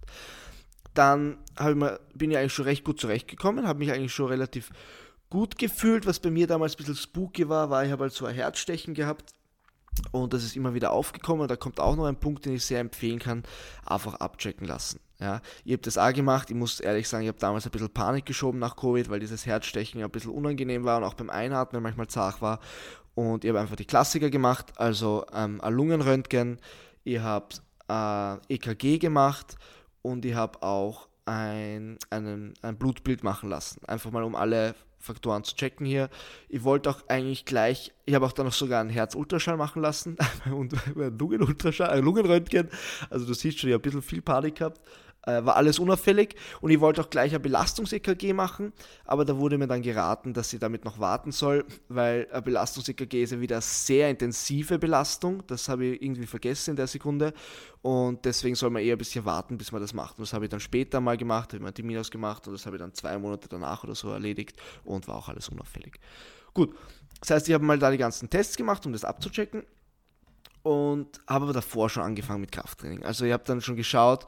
Dann 0.93 1.37
ich 1.59 1.75
mir, 1.75 1.99
bin 2.15 2.31
ich 2.31 2.37
eigentlich 2.37 2.53
schon 2.53 2.65
recht 2.65 2.83
gut 2.83 2.99
zurechtgekommen, 2.99 3.67
habe 3.67 3.79
mich 3.79 3.91
eigentlich 3.91 4.13
schon 4.13 4.27
relativ 4.27 4.71
gut 5.29 5.57
gefühlt. 5.57 6.05
Was 6.05 6.19
bei 6.19 6.31
mir 6.31 6.47
damals 6.47 6.73
ein 6.73 6.77
bisschen 6.77 6.95
spooky 6.95 7.49
war, 7.49 7.69
war, 7.69 7.85
ich 7.85 7.91
habe 7.91 8.03
halt 8.03 8.13
so 8.13 8.25
ein 8.25 8.35
Herzstechen 8.35 8.93
gehabt 8.93 9.33
und 10.11 10.33
das 10.33 10.43
ist 10.43 10.55
immer 10.55 10.73
wieder 10.73 10.91
aufgekommen. 10.91 11.47
Da 11.47 11.55
kommt 11.55 11.79
auch 11.79 11.95
noch 11.95 12.05
ein 12.05 12.19
Punkt, 12.19 12.45
den 12.45 12.53
ich 12.53 12.65
sehr 12.65 12.79
empfehlen 12.79 13.19
kann, 13.19 13.43
einfach 13.85 14.15
abchecken 14.15 14.67
lassen. 14.67 14.99
Ja, 15.19 15.41
ich 15.65 15.73
habe 15.73 15.81
das 15.81 15.97
auch 15.97 16.13
gemacht. 16.13 16.51
Ich 16.51 16.55
muss 16.55 16.79
ehrlich 16.79 17.09
sagen, 17.09 17.23
ich 17.23 17.29
habe 17.29 17.39
damals 17.39 17.65
ein 17.65 17.71
bisschen 17.71 17.89
Panik 17.89 18.25
geschoben 18.25 18.59
nach 18.59 18.75
Covid, 18.75 19.09
weil 19.09 19.19
dieses 19.19 19.45
Herzstechen 19.45 20.03
ein 20.03 20.11
bisschen 20.11 20.31
unangenehm 20.31 20.83
war 20.83 20.97
und 20.97 21.03
auch 21.03 21.15
beim 21.15 21.31
Einatmen 21.31 21.81
manchmal 21.81 22.07
zart 22.07 22.41
war. 22.41 22.59
Und 23.15 23.43
ich 23.43 23.49
habe 23.49 23.59
einfach 23.59 23.75
die 23.75 23.85
Klassiker 23.85 24.29
gemacht, 24.29 24.73
also 24.75 25.25
ähm, 25.33 25.59
ein 25.61 25.73
Lungenröntgen, 25.73 26.59
ich 27.03 27.17
habe 27.17 27.47
äh, 27.89 28.53
EKG 28.53 28.99
gemacht 28.99 29.55
und 30.03 30.23
ich 30.23 30.35
habe 30.35 30.61
auch 30.61 31.07
ein, 31.25 31.97
einen, 32.11 32.53
ein 32.61 32.77
Blutbild 32.77 33.23
machen 33.23 33.49
lassen. 33.49 33.83
Einfach 33.85 34.11
mal 34.11 34.23
um 34.23 34.35
alle 34.35 34.75
Faktoren 35.07 35.43
zu 35.43 35.55
checken 35.55 35.85
hier. 35.85 36.09
Ich 36.49 36.63
wollte 36.63 36.89
auch 36.89 37.07
eigentlich 37.07 37.45
gleich, 37.45 37.93
ich 38.05 38.13
habe 38.13 38.25
auch 38.25 38.31
dann 38.31 38.45
noch 38.45 38.53
sogar 38.53 38.81
einen 38.81 38.89
Herzultraschall 38.89 39.57
machen 39.57 39.81
lassen 39.81 40.17
und 40.51 40.73
Lungenultraschall, 40.95 41.97
äh, 41.97 42.01
Lungenröntgen. 42.01 42.69
Also 43.09 43.25
du 43.25 43.33
siehst 43.33 43.59
schon, 43.59 43.69
ich 43.69 43.73
habe 43.73 43.81
ein 43.81 43.89
bisschen 43.89 44.01
viel 44.01 44.21
Panik 44.21 44.55
gehabt 44.55 44.81
äh, 45.27 45.45
war 45.45 45.57
alles 45.57 45.77
unauffällig 45.77 46.35
und 46.61 46.71
ich 46.71 46.79
wollte 46.79 47.01
auch 47.01 47.09
gleich 47.09 47.35
ein 47.35 47.41
Belastungs-EKG 47.41 48.33
machen, 48.33 48.73
aber 49.05 49.25
da 49.25 49.37
wurde 49.37 49.57
mir 49.57 49.67
dann 49.67 49.81
geraten, 49.81 50.33
dass 50.33 50.53
ich 50.53 50.59
damit 50.59 50.85
noch 50.85 50.99
warten 50.99 51.31
soll, 51.31 51.65
weil 51.89 52.27
ein 52.31 52.43
Belastungs-EKG 52.43 53.23
ist 53.23 53.31
ja 53.33 53.41
wieder 53.41 53.61
sehr 53.61 54.09
intensive 54.09 54.79
Belastung, 54.79 55.43
das 55.47 55.67
habe 55.69 55.85
ich 55.85 56.01
irgendwie 56.01 56.25
vergessen 56.25 56.71
in 56.71 56.75
der 56.77 56.87
Sekunde 56.87 57.33
und 57.81 58.23
deswegen 58.25 58.55
soll 58.55 58.69
man 58.69 58.81
eher 58.81 58.95
ein 58.95 58.97
bisschen 58.97 59.25
warten, 59.25 59.57
bis 59.57 59.71
man 59.71 59.81
das 59.81 59.93
macht. 59.93 60.17
Und 60.17 60.23
das 60.23 60.33
habe 60.33 60.45
ich 60.45 60.49
dann 60.49 60.59
später 60.59 60.99
mal 60.99 61.17
gemacht, 61.17 61.49
habe 61.49 61.57
ich 61.57 61.63
mal 61.63 61.71
Termin 61.71 61.97
ausgemacht 61.97 62.47
und 62.47 62.53
das 62.53 62.65
habe 62.65 62.77
ich 62.77 62.81
dann 62.81 62.93
zwei 62.93 63.17
Monate 63.17 63.47
danach 63.47 63.83
oder 63.83 63.95
so 63.95 64.09
erledigt 64.09 64.57
und 64.83 65.07
war 65.07 65.15
auch 65.15 65.29
alles 65.29 65.49
unauffällig. 65.49 65.99
Gut, 66.53 66.75
das 67.19 67.31
heißt, 67.31 67.47
ich 67.47 67.53
habe 67.53 67.65
mal 67.65 67.77
da 67.77 67.91
die 67.91 67.97
ganzen 67.97 68.29
Tests 68.29 68.57
gemacht, 68.57 68.85
um 68.85 68.93
das 68.93 69.05
abzuchecken 69.05 69.63
und 70.67 71.21
habe 71.27 71.45
aber 71.45 71.53
davor 71.53 71.89
schon 71.89 72.03
angefangen 72.03 72.41
mit 72.41 72.51
Krafttraining. 72.51 73.03
Also 73.03 73.23
ich 73.23 73.31
habe 73.31 73.43
dann 73.45 73.61
schon 73.61 73.77
geschaut, 73.77 74.25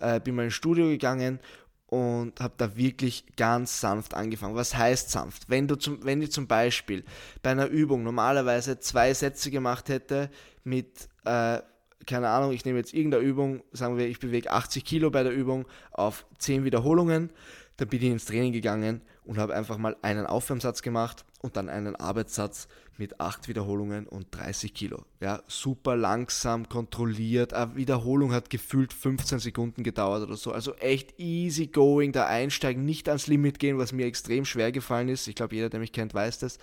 äh, 0.00 0.20
bin 0.20 0.34
mal 0.34 0.44
ins 0.44 0.54
Studio 0.54 0.86
gegangen 0.86 1.38
und 1.86 2.40
habe 2.40 2.54
da 2.56 2.74
wirklich 2.78 3.26
ganz 3.36 3.78
sanft 3.78 4.14
angefangen. 4.14 4.54
Was 4.54 4.74
heißt 4.74 5.10
sanft? 5.10 5.50
Wenn, 5.50 5.68
du 5.68 5.76
zum, 5.76 6.02
wenn 6.02 6.22
ich 6.22 6.32
zum 6.32 6.46
Beispiel 6.46 7.04
bei 7.42 7.50
einer 7.50 7.66
Übung 7.66 8.04
normalerweise 8.04 8.80
zwei 8.80 9.12
Sätze 9.12 9.50
gemacht 9.50 9.90
hätte 9.90 10.30
mit, 10.64 11.10
äh, 11.26 11.58
keine 12.06 12.28
Ahnung, 12.30 12.52
ich 12.52 12.64
nehme 12.64 12.78
jetzt 12.78 12.94
irgendeine 12.94 13.24
Übung, 13.24 13.62
sagen 13.72 13.98
wir, 13.98 14.06
ich 14.06 14.18
bewege 14.18 14.50
80 14.50 14.86
Kilo 14.86 15.10
bei 15.10 15.22
der 15.22 15.34
Übung 15.34 15.66
auf 15.90 16.24
10 16.38 16.64
Wiederholungen, 16.64 17.28
dann 17.76 17.88
bin 17.88 18.00
ich 18.00 18.08
ins 18.08 18.24
Training 18.24 18.54
gegangen 18.54 19.02
und 19.24 19.36
habe 19.36 19.54
einfach 19.54 19.76
mal 19.76 19.94
einen 20.00 20.24
Aufwärmsatz 20.24 20.80
gemacht 20.80 21.26
und 21.42 21.58
dann 21.58 21.68
einen 21.68 21.96
Arbeitssatz 21.96 22.66
mit 22.98 23.20
8 23.20 23.48
Wiederholungen 23.48 24.06
und 24.06 24.26
30 24.30 24.74
Kilo. 24.74 25.04
Ja, 25.20 25.42
super 25.46 25.96
langsam, 25.96 26.68
kontrolliert. 26.68 27.54
Eine 27.54 27.76
Wiederholung 27.76 28.32
hat 28.32 28.50
gefühlt 28.50 28.92
15 28.92 29.38
Sekunden 29.38 29.82
gedauert 29.82 30.22
oder 30.22 30.36
so. 30.36 30.52
Also 30.52 30.74
echt 30.76 31.18
easy 31.18 31.66
going, 31.68 32.12
da 32.12 32.26
einsteigen, 32.26 32.84
nicht 32.84 33.08
ans 33.08 33.26
Limit 33.26 33.58
gehen, 33.58 33.78
was 33.78 33.92
mir 33.92 34.06
extrem 34.06 34.44
schwer 34.44 34.72
gefallen 34.72 35.08
ist. 35.08 35.26
Ich 35.26 35.34
glaube, 35.34 35.54
jeder, 35.54 35.70
der 35.70 35.80
mich 35.80 35.92
kennt, 35.92 36.14
weiß 36.14 36.38
das. 36.38 36.58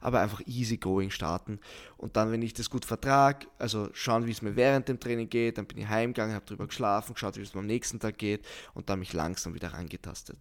Aber 0.00 0.20
einfach 0.20 0.40
easy 0.46 0.76
going 0.76 1.10
starten. 1.10 1.60
Und 1.96 2.16
dann, 2.16 2.32
wenn 2.32 2.42
ich 2.42 2.54
das 2.54 2.70
gut 2.70 2.84
vertrage, 2.84 3.46
also 3.58 3.88
schauen, 3.92 4.26
wie 4.26 4.32
es 4.32 4.42
mir 4.42 4.56
während 4.56 4.88
dem 4.88 5.00
Training 5.00 5.28
geht, 5.28 5.58
dann 5.58 5.66
bin 5.66 5.78
ich 5.78 5.88
heimgegangen, 5.88 6.34
habe 6.34 6.46
drüber 6.46 6.66
geschlafen, 6.66 7.14
geschaut, 7.14 7.36
wie 7.36 7.42
es 7.42 7.54
mir 7.54 7.60
am 7.60 7.66
nächsten 7.66 8.00
Tag 8.00 8.18
geht 8.18 8.44
und 8.74 8.90
dann 8.90 8.98
mich 8.98 9.12
langsam 9.12 9.54
wieder 9.54 9.72
rangetastet. 9.72 10.38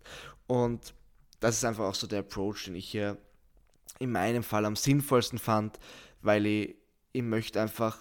Und 0.48 0.94
das 1.40 1.56
ist 1.56 1.66
einfach 1.66 1.86
auch 1.86 1.96
so 1.96 2.08
der 2.08 2.20
Approach, 2.20 2.66
den 2.66 2.76
ich 2.76 2.90
hier 2.90 3.18
in 4.00 4.12
meinem 4.12 4.44
Fall 4.44 4.66
am 4.66 4.76
sinnvollsten 4.76 5.40
fand, 5.40 5.80
weil 6.22 6.46
ich, 6.46 6.76
ich 7.14 7.24
möchte 7.24 7.62
einfach, 7.62 7.98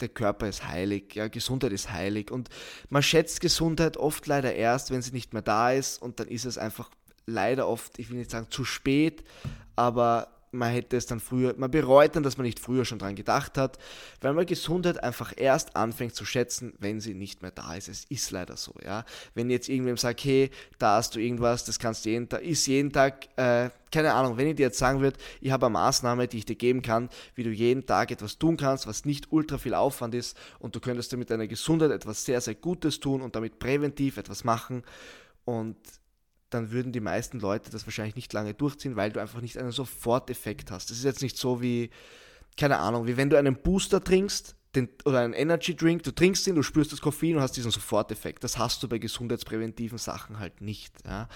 der 0.00 0.08
Körper 0.08 0.48
ist 0.48 0.66
heilig, 0.66 1.14
ja, 1.14 1.28
Gesundheit 1.28 1.72
ist 1.72 1.90
heilig. 1.90 2.30
Und 2.30 2.48
man 2.88 3.02
schätzt 3.02 3.40
Gesundheit 3.40 3.96
oft 3.96 4.26
leider 4.26 4.54
erst, 4.54 4.90
wenn 4.90 5.02
sie 5.02 5.12
nicht 5.12 5.32
mehr 5.32 5.42
da 5.42 5.72
ist. 5.72 6.02
Und 6.02 6.20
dann 6.20 6.28
ist 6.28 6.44
es 6.44 6.58
einfach 6.58 6.90
leider 7.26 7.68
oft, 7.68 7.98
ich 7.98 8.10
will 8.10 8.18
nicht 8.18 8.30
sagen 8.30 8.48
zu 8.50 8.64
spät, 8.64 9.24
aber 9.76 10.33
man 10.54 10.70
hätte 10.72 10.96
es 10.96 11.06
dann 11.06 11.20
früher, 11.20 11.54
man 11.56 11.70
bereut 11.70 12.16
dann, 12.16 12.22
dass 12.22 12.36
man 12.36 12.44
nicht 12.44 12.60
früher 12.60 12.84
schon 12.84 12.98
dran 12.98 13.14
gedacht 13.14 13.58
hat, 13.58 13.78
weil 14.20 14.32
man 14.32 14.46
Gesundheit 14.46 15.02
einfach 15.02 15.32
erst 15.36 15.76
anfängt 15.76 16.14
zu 16.14 16.24
schätzen, 16.24 16.74
wenn 16.78 17.00
sie 17.00 17.14
nicht 17.14 17.42
mehr 17.42 17.50
da 17.50 17.74
ist. 17.74 17.88
Es 17.88 18.04
ist 18.04 18.30
leider 18.30 18.56
so, 18.56 18.74
ja. 18.84 19.04
Wenn 19.34 19.50
jetzt 19.50 19.68
irgendwem 19.68 19.96
sagt, 19.96 20.24
hey, 20.24 20.50
da 20.78 20.96
hast 20.96 21.14
du 21.14 21.20
irgendwas, 21.20 21.64
das 21.64 21.78
kannst 21.78 22.04
du 22.04 22.10
jeden 22.10 22.28
Tag, 22.28 22.42
ist 22.42 22.66
jeden 22.66 22.92
Tag, 22.92 23.26
äh, 23.36 23.70
keine 23.92 24.14
Ahnung, 24.14 24.36
wenn 24.36 24.48
ich 24.48 24.56
dir 24.56 24.66
jetzt 24.66 24.78
sagen 24.78 25.00
würde, 25.00 25.18
ich 25.40 25.50
habe 25.50 25.66
eine 25.66 25.72
Maßnahme, 25.72 26.28
die 26.28 26.38
ich 26.38 26.46
dir 26.46 26.56
geben 26.56 26.82
kann, 26.82 27.08
wie 27.34 27.44
du 27.44 27.50
jeden 27.50 27.86
Tag 27.86 28.10
etwas 28.10 28.38
tun 28.38 28.56
kannst, 28.56 28.86
was 28.86 29.04
nicht 29.04 29.32
ultra 29.32 29.58
viel 29.58 29.74
Aufwand 29.74 30.14
ist 30.14 30.36
und 30.58 30.74
du 30.74 30.80
könntest 30.80 31.12
damit 31.12 31.30
deiner 31.30 31.46
Gesundheit 31.46 31.90
etwas 31.90 32.24
sehr, 32.24 32.40
sehr 32.40 32.54
Gutes 32.54 33.00
tun 33.00 33.22
und 33.22 33.36
damit 33.36 33.58
präventiv 33.58 34.16
etwas 34.16 34.44
machen 34.44 34.82
und 35.44 35.76
dann 36.50 36.70
würden 36.70 36.92
die 36.92 37.00
meisten 37.00 37.40
Leute 37.40 37.70
das 37.70 37.86
wahrscheinlich 37.86 38.16
nicht 38.16 38.32
lange 38.32 38.54
durchziehen, 38.54 38.96
weil 38.96 39.12
du 39.12 39.20
einfach 39.20 39.40
nicht 39.40 39.58
einen 39.58 39.72
Soforteffekt 39.72 40.70
hast. 40.70 40.90
Das 40.90 40.98
ist 40.98 41.04
jetzt 41.04 41.22
nicht 41.22 41.36
so 41.36 41.60
wie, 41.60 41.90
keine 42.56 42.78
Ahnung, 42.78 43.06
wie 43.06 43.16
wenn 43.16 43.30
du 43.30 43.36
einen 43.36 43.56
Booster 43.56 44.02
trinkst 44.02 44.56
den, 44.74 44.88
oder 45.04 45.20
einen 45.20 45.34
Energy 45.34 45.74
Drink, 45.74 46.02
du 46.02 46.12
trinkst 46.12 46.46
ihn, 46.46 46.54
du 46.54 46.62
spürst 46.62 46.92
das 46.92 47.00
Koffein 47.00 47.36
und 47.36 47.42
hast 47.42 47.56
diesen 47.56 47.70
Soforteffekt. 47.70 48.44
Das 48.44 48.58
hast 48.58 48.82
du 48.82 48.88
bei 48.88 48.98
gesundheitspräventiven 48.98 49.98
Sachen 49.98 50.38
halt 50.38 50.60
nicht. 50.60 50.94
Ja? 51.06 51.28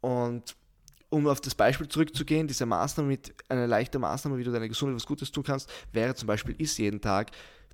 Und 0.00 0.56
um 1.10 1.26
auf 1.26 1.40
das 1.40 1.54
Beispiel 1.54 1.88
zurückzugehen, 1.88 2.46
diese 2.46 2.66
Maßnahme 2.66 3.08
mit 3.08 3.34
einer 3.48 3.66
leichten 3.66 4.00
Maßnahme, 4.00 4.38
wie 4.38 4.44
du 4.44 4.50
deiner 4.50 4.68
Gesundheit 4.68 4.96
was 4.96 5.06
Gutes 5.06 5.30
tun 5.30 5.44
kannst, 5.44 5.70
wäre 5.92 6.14
zum 6.14 6.26
Beispiel, 6.26 6.54
ist 6.58 6.78
jeden 6.78 7.00
Tag 7.00 7.30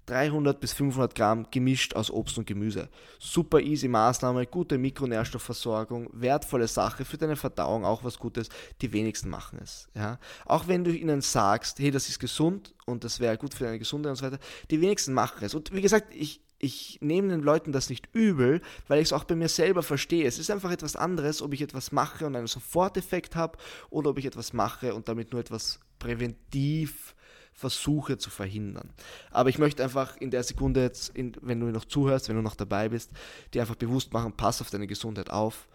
300 0.09 0.59
bis 0.59 0.73
500 0.73 1.15
Gramm 1.15 1.47
gemischt 1.51 1.95
aus 1.95 2.11
Obst 2.11 2.39
und 2.39 2.47
Gemüse. 2.47 2.89
Super 3.19 3.61
easy 3.61 3.89
Maßnahme, 3.89 4.47
gute 4.47 4.79
Mikronährstoffversorgung, 4.79 6.09
wertvolle 6.13 6.67
Sache 6.67 7.05
für 7.05 7.19
deine 7.19 7.37
Verdauung, 7.37 7.85
auch 7.85 8.05
was 8.05 8.19
Gutes. 8.19 8.49
Die 8.81 8.93
wenigsten 8.93 9.29
machen 9.29 9.59
es. 9.63 9.89
Ja? 9.95 10.19
Auch 10.47 10.67
wenn 10.67 10.85
du 10.85 10.91
ihnen 10.91 11.21
sagst, 11.21 11.79
hey, 11.79 11.91
das 11.91 12.09
ist 12.09 12.19
gesund 12.19 12.75
und 12.87 13.05
das 13.05 13.21
wäre 13.21 13.37
gut 13.37 13.55
für 13.55 13.65
deine 13.65 13.79
Gesundheit 13.79 14.11
und 14.11 14.17
so 14.17 14.25
weiter, 14.25 14.39
die 14.71 14.81
wenigsten 14.81 15.13
machen 15.13 15.45
es. 15.45 15.55
Und 15.55 15.73
wie 15.75 15.83
gesagt, 15.83 16.15
ich, 16.15 16.41
ich 16.59 16.99
nehme 17.03 17.29
den 17.29 17.43
Leuten 17.43 17.73
das 17.73 17.91
nicht 17.91 18.09
übel, 18.15 18.63
weil 18.89 19.01
ich 19.01 19.09
es 19.09 19.13
auch 19.13 19.25
bei 19.25 19.37
mir 19.37 19.49
selber 19.49 19.83
verstehe. 19.83 20.27
Es 20.27 20.39
ist 20.39 20.51
einfach 20.51 20.71
etwas 20.71 20.97
anderes, 20.97 21.43
ob 21.43 21.53
ich 21.53 21.61
etwas 21.61 21.93
mache 21.93 22.27
und 22.27 22.35
einen 22.35 22.47
Soforteffekt 22.47 23.37
habe 23.37 23.59
oder 23.91 24.11
ob 24.11 24.19
ich 24.19 24.25
etwas 24.25 24.55
mache 24.55 24.95
und 24.95 25.09
damit 25.09 25.33
nur 25.33 25.41
etwas 25.41 25.81
präventiv 25.99 27.15
versuche 27.59 28.19
zu 28.19 28.31
verhindern. 28.31 28.91
Aber 29.33 29.49
ich 29.49 29.59
möchte 29.59 29.83
einfach 29.83 30.17
in 30.19 30.31
der 30.31 30.45
Sekunde 30.45 30.81
jetzt, 30.81 31.17
in, 31.17 31.33
wenn 31.43 31.59
du 31.59 31.67
noch 31.67 31.85
zuhörst, 31.85 32.29
wenn 32.29 32.37
du 32.37 32.43
noch 32.43 32.55
dabei 32.55 32.89
bist, 32.89 33.11
dir 33.53 33.63
einfach 33.63 33.75
bewusst 33.75 34.13
machen, 34.13 34.33
pass 34.33 34.61
auf 34.61 34.71
deine 34.71 34.87
Gesundheit 34.87 35.29
auf. 35.31 35.67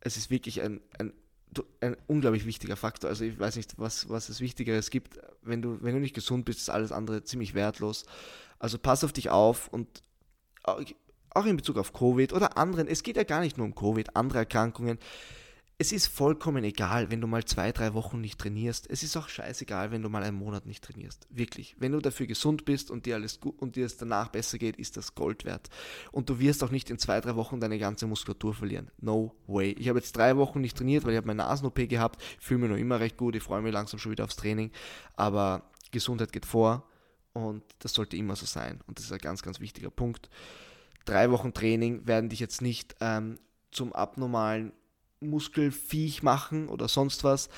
Es 0.00 0.16
ist 0.16 0.30
wirklich 0.30 0.62
ein, 0.62 0.80
ein, 0.98 1.12
ein 1.82 1.98
unglaublich 2.06 2.46
wichtiger 2.46 2.76
Faktor. 2.76 3.10
Also 3.10 3.24
ich 3.24 3.38
weiß 3.38 3.56
nicht, 3.56 3.74
was, 3.76 4.08
was 4.08 4.30
es 4.30 4.40
Wichtigeres 4.40 4.88
gibt. 4.88 5.20
Wenn 5.42 5.60
du, 5.60 5.76
wenn 5.82 5.92
du 5.92 6.00
nicht 6.00 6.14
gesund 6.14 6.46
bist, 6.46 6.60
ist 6.60 6.70
alles 6.70 6.92
andere 6.92 7.22
ziemlich 7.24 7.52
wertlos. 7.52 8.06
Also 8.58 8.78
pass 8.78 9.04
auf 9.04 9.12
dich 9.12 9.28
auf 9.28 9.68
und 9.68 10.02
auch 10.62 11.44
in 11.44 11.56
Bezug 11.58 11.76
auf 11.76 11.92
Covid 11.92 12.32
oder 12.32 12.56
anderen, 12.56 12.88
es 12.88 13.02
geht 13.02 13.18
ja 13.18 13.24
gar 13.24 13.40
nicht 13.40 13.58
nur 13.58 13.66
um 13.66 13.74
Covid, 13.74 14.16
andere 14.16 14.38
Erkrankungen, 14.38 14.98
es 15.80 15.92
ist 15.92 16.08
vollkommen 16.08 16.64
egal, 16.64 17.08
wenn 17.12 17.20
du 17.20 17.28
mal 17.28 17.44
zwei, 17.44 17.70
drei 17.70 17.94
Wochen 17.94 18.20
nicht 18.20 18.40
trainierst. 18.40 18.90
Es 18.90 19.04
ist 19.04 19.16
auch 19.16 19.28
scheißegal, 19.28 19.92
wenn 19.92 20.02
du 20.02 20.08
mal 20.08 20.24
einen 20.24 20.36
Monat 20.36 20.66
nicht 20.66 20.82
trainierst. 20.82 21.28
Wirklich. 21.30 21.76
Wenn 21.78 21.92
du 21.92 22.00
dafür 22.00 22.26
gesund 22.26 22.64
bist 22.64 22.90
und 22.90 23.06
dir 23.06 23.14
alles 23.14 23.38
gut 23.38 23.56
und 23.60 23.76
dir 23.76 23.86
es 23.86 23.96
danach 23.96 24.26
besser 24.26 24.58
geht, 24.58 24.76
ist 24.76 24.96
das 24.96 25.14
Gold 25.14 25.44
wert. 25.44 25.70
Und 26.10 26.28
du 26.28 26.40
wirst 26.40 26.64
auch 26.64 26.72
nicht 26.72 26.90
in 26.90 26.98
zwei, 26.98 27.20
drei 27.20 27.36
Wochen 27.36 27.60
deine 27.60 27.78
ganze 27.78 28.08
Muskulatur 28.08 28.54
verlieren. 28.54 28.90
No 29.00 29.36
way. 29.46 29.70
Ich 29.78 29.88
habe 29.88 30.00
jetzt 30.00 30.16
drei 30.16 30.36
Wochen 30.36 30.60
nicht 30.60 30.76
trainiert, 30.76 31.04
weil 31.04 31.12
ich 31.12 31.16
habe 31.16 31.28
meine 31.28 31.44
Nasen-OP 31.44 31.88
gehabt. 31.88 32.20
Fühle 32.40 32.62
mich 32.62 32.70
noch 32.70 32.76
immer 32.76 32.98
recht 32.98 33.16
gut. 33.16 33.36
Ich 33.36 33.44
freue 33.44 33.62
mich 33.62 33.72
langsam 33.72 34.00
schon 34.00 34.10
wieder 34.10 34.24
aufs 34.24 34.34
Training. 34.34 34.72
Aber 35.14 35.70
Gesundheit 35.92 36.32
geht 36.32 36.44
vor 36.44 36.88
und 37.34 37.62
das 37.78 37.94
sollte 37.94 38.16
immer 38.16 38.34
so 38.34 38.46
sein. 38.46 38.80
Und 38.88 38.98
das 38.98 39.04
ist 39.04 39.12
ein 39.12 39.18
ganz, 39.18 39.42
ganz 39.42 39.60
wichtiger 39.60 39.90
Punkt. 39.90 40.28
Drei 41.04 41.30
Wochen 41.30 41.54
Training 41.54 42.04
werden 42.08 42.30
dich 42.30 42.40
jetzt 42.40 42.62
nicht 42.62 42.96
ähm, 43.00 43.38
zum 43.70 43.92
abnormalen 43.92 44.72
Muskelviech 45.20 46.22
machen 46.22 46.68
oder 46.68 46.88
sonst 46.88 47.24
was, 47.24 47.48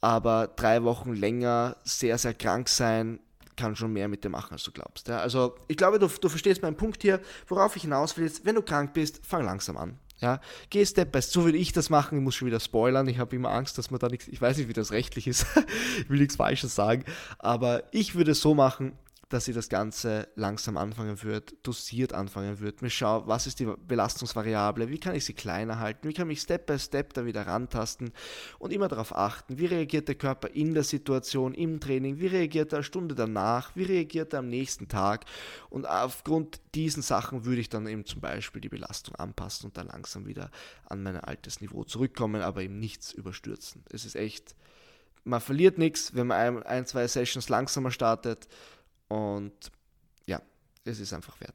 aber 0.00 0.48
drei 0.48 0.84
Wochen 0.84 1.12
länger 1.12 1.76
sehr, 1.84 2.18
sehr 2.18 2.34
krank 2.34 2.68
sein, 2.68 3.20
kann 3.56 3.76
schon 3.76 3.92
mehr 3.92 4.08
mit 4.08 4.24
dir 4.24 4.28
machen, 4.28 4.52
als 4.52 4.62
du 4.62 4.70
glaubst. 4.70 5.08
Ja? 5.08 5.18
Also 5.18 5.56
ich 5.66 5.76
glaube, 5.76 5.98
du, 5.98 6.06
du 6.06 6.28
verstehst 6.28 6.62
meinen 6.62 6.76
Punkt 6.76 7.02
hier, 7.02 7.20
worauf 7.48 7.76
ich 7.76 7.82
hinaus 7.82 8.16
will 8.16 8.24
jetzt, 8.24 8.44
wenn 8.44 8.54
du 8.54 8.62
krank 8.62 8.94
bist, 8.94 9.20
fang 9.26 9.44
langsam 9.44 9.76
an. 9.76 9.98
Ja, 10.20 10.40
geh 10.70 10.84
Step 10.84 11.12
by 11.12 11.22
So 11.22 11.44
würde 11.44 11.58
ich 11.58 11.72
das 11.72 11.90
machen. 11.90 12.18
Ich 12.18 12.24
muss 12.24 12.34
schon 12.34 12.48
wieder 12.48 12.58
spoilern. 12.58 13.06
Ich 13.06 13.18
habe 13.18 13.36
immer 13.36 13.50
Angst, 13.50 13.78
dass 13.78 13.92
man 13.92 14.00
da 14.00 14.08
nichts. 14.08 14.26
Ich 14.26 14.40
weiß 14.40 14.56
nicht, 14.56 14.68
wie 14.68 14.72
das 14.72 14.90
rechtlich 14.90 15.28
ist. 15.28 15.46
ich 16.00 16.10
will 16.10 16.18
nichts 16.18 16.34
Falsches 16.34 16.74
sagen. 16.74 17.04
Aber 17.38 17.84
ich 17.92 18.16
würde 18.16 18.32
es 18.32 18.40
so 18.40 18.52
machen 18.54 18.98
dass 19.28 19.44
sie 19.44 19.52
das 19.52 19.68
Ganze 19.68 20.28
langsam 20.36 20.78
anfangen 20.78 21.22
wird, 21.22 21.54
dosiert 21.62 22.14
anfangen 22.14 22.60
wird. 22.60 22.80
Mir 22.80 22.88
schau, 22.88 23.26
was 23.26 23.46
ist 23.46 23.60
die 23.60 23.66
Belastungsvariable, 23.66 24.88
wie 24.88 24.98
kann 24.98 25.14
ich 25.14 25.26
sie 25.26 25.34
kleiner 25.34 25.78
halten, 25.78 26.08
wie 26.08 26.14
kann 26.14 26.30
ich 26.30 26.40
Step 26.40 26.66
by 26.66 26.78
Step 26.78 27.12
da 27.12 27.26
wieder 27.26 27.46
rantasten 27.46 28.12
und 28.58 28.72
immer 28.72 28.88
darauf 28.88 29.14
achten, 29.14 29.58
wie 29.58 29.66
reagiert 29.66 30.08
der 30.08 30.14
Körper 30.14 30.48
in 30.48 30.72
der 30.72 30.82
Situation, 30.82 31.52
im 31.52 31.78
Training, 31.78 32.18
wie 32.20 32.28
reagiert 32.28 32.72
er 32.72 32.78
eine 32.78 32.84
Stunde 32.84 33.14
danach, 33.14 33.76
wie 33.76 33.84
reagiert 33.84 34.32
er 34.32 34.38
am 34.38 34.48
nächsten 34.48 34.88
Tag 34.88 35.26
und 35.68 35.86
aufgrund 35.86 36.60
diesen 36.74 37.02
Sachen 37.02 37.44
würde 37.44 37.60
ich 37.60 37.68
dann 37.68 37.86
eben 37.86 38.06
zum 38.06 38.20
Beispiel 38.20 38.62
die 38.62 38.70
Belastung 38.70 39.14
anpassen 39.16 39.66
und 39.66 39.76
dann 39.76 39.88
langsam 39.88 40.26
wieder 40.26 40.50
an 40.86 41.02
mein 41.02 41.16
altes 41.16 41.60
Niveau 41.60 41.84
zurückkommen, 41.84 42.40
aber 42.40 42.62
eben 42.62 42.78
nichts 42.78 43.12
überstürzen. 43.12 43.84
Es 43.90 44.06
ist 44.06 44.16
echt, 44.16 44.54
man 45.24 45.40
verliert 45.40 45.76
nichts, 45.76 46.14
wenn 46.14 46.28
man 46.28 46.38
ein, 46.38 46.62
ein 46.62 46.86
zwei 46.86 47.06
Sessions 47.06 47.50
langsamer 47.50 47.90
startet 47.90 48.48
und 49.08 49.52
ja, 50.26 50.40
es 50.84 51.00
ist 51.00 51.12
einfach 51.12 51.40
wert. 51.40 51.54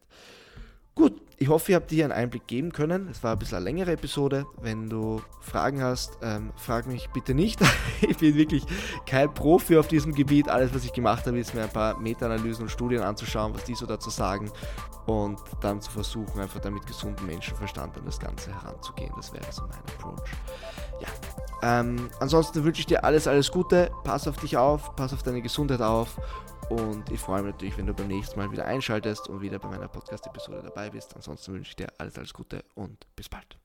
Gut, 0.96 1.20
ich 1.40 1.48
hoffe, 1.48 1.72
ihr 1.72 1.78
habt 1.78 1.90
dir 1.90 2.04
einen 2.04 2.14
Einblick 2.14 2.46
geben 2.46 2.72
können. 2.72 3.08
Es 3.10 3.24
war 3.24 3.32
ein 3.32 3.40
bisschen 3.40 3.58
eine 3.58 3.66
längere 3.66 3.94
Episode. 3.94 4.46
Wenn 4.62 4.92
du 4.92 5.24
Fragen 5.42 5.82
hast, 5.82 6.20
ähm, 6.22 6.52
frag 6.56 6.86
mich 6.86 7.10
bitte 7.10 7.34
nicht. 7.34 7.60
ich 8.02 8.18
bin 8.18 8.36
wirklich 8.36 8.64
kein 9.08 9.34
Profi 9.34 9.78
auf 9.78 9.88
diesem 9.88 10.14
Gebiet. 10.14 10.50
Alles, 10.50 10.74
was 10.74 10.86
ich 10.86 10.94
gemacht 10.94 11.26
habe, 11.26 11.40
ist 11.40 11.56
mir 11.56 11.64
ein 11.64 11.70
paar 11.70 12.00
Meta-Analysen 12.00 12.66
und 12.66 12.70
Studien 12.70 13.02
anzuschauen, 13.02 13.56
was 13.56 13.64
die 13.64 13.74
so 13.74 13.88
dazu 13.88 14.12
sagen 14.12 14.52
und 15.08 15.40
dann 15.62 15.82
zu 15.82 15.90
versuchen, 15.90 16.40
einfach 16.40 16.60
damit 16.60 16.86
gesunden 16.86 17.26
Menschenverstand 17.26 17.98
an 17.98 18.06
das 18.06 18.20
Ganze 18.20 18.54
heranzugehen. 18.54 19.12
Das 19.16 19.34
wäre 19.34 19.52
so 19.52 19.64
mein 19.64 19.80
Approach. 19.80 20.30
Ja, 21.02 21.80
ähm, 21.80 22.10
ansonsten 22.20 22.64
wünsche 22.64 22.82
ich 22.82 22.86
dir 22.86 23.04
alles, 23.04 23.28
alles 23.28 23.52
Gute. 23.52 23.90
Pass 24.04 24.28
auf 24.28 24.38
dich 24.38 24.58
auf, 24.58 24.96
pass 24.96 25.12
auf 25.12 25.24
deine 25.24 25.42
Gesundheit 25.42 25.82
auf 25.82 26.18
und 26.70 27.10
ich 27.12 27.20
freue 27.20 27.44
mich 27.44 27.54
natürlich, 27.54 27.78
wenn 27.78 27.88
du 27.88 27.94
beim 27.94 28.08
nächsten 28.08 28.40
Mal 28.40 28.52
wieder 28.52 28.66
einschaltest 28.66 29.28
und 29.30 29.42
wieder 29.42 29.60
bei 29.60 29.70
meiner 29.70 29.88
Podcast-Episode 29.88 30.62
dabei 30.64 30.90
bist. 30.90 31.16
Ansonsten 31.16 31.54
wünsche 31.54 31.70
ich 31.70 31.76
dir 31.76 31.88
alles, 31.98 32.18
alles 32.18 32.34
Gute 32.34 32.64
und 32.76 33.06
bis 33.16 33.30
bald. 33.30 33.63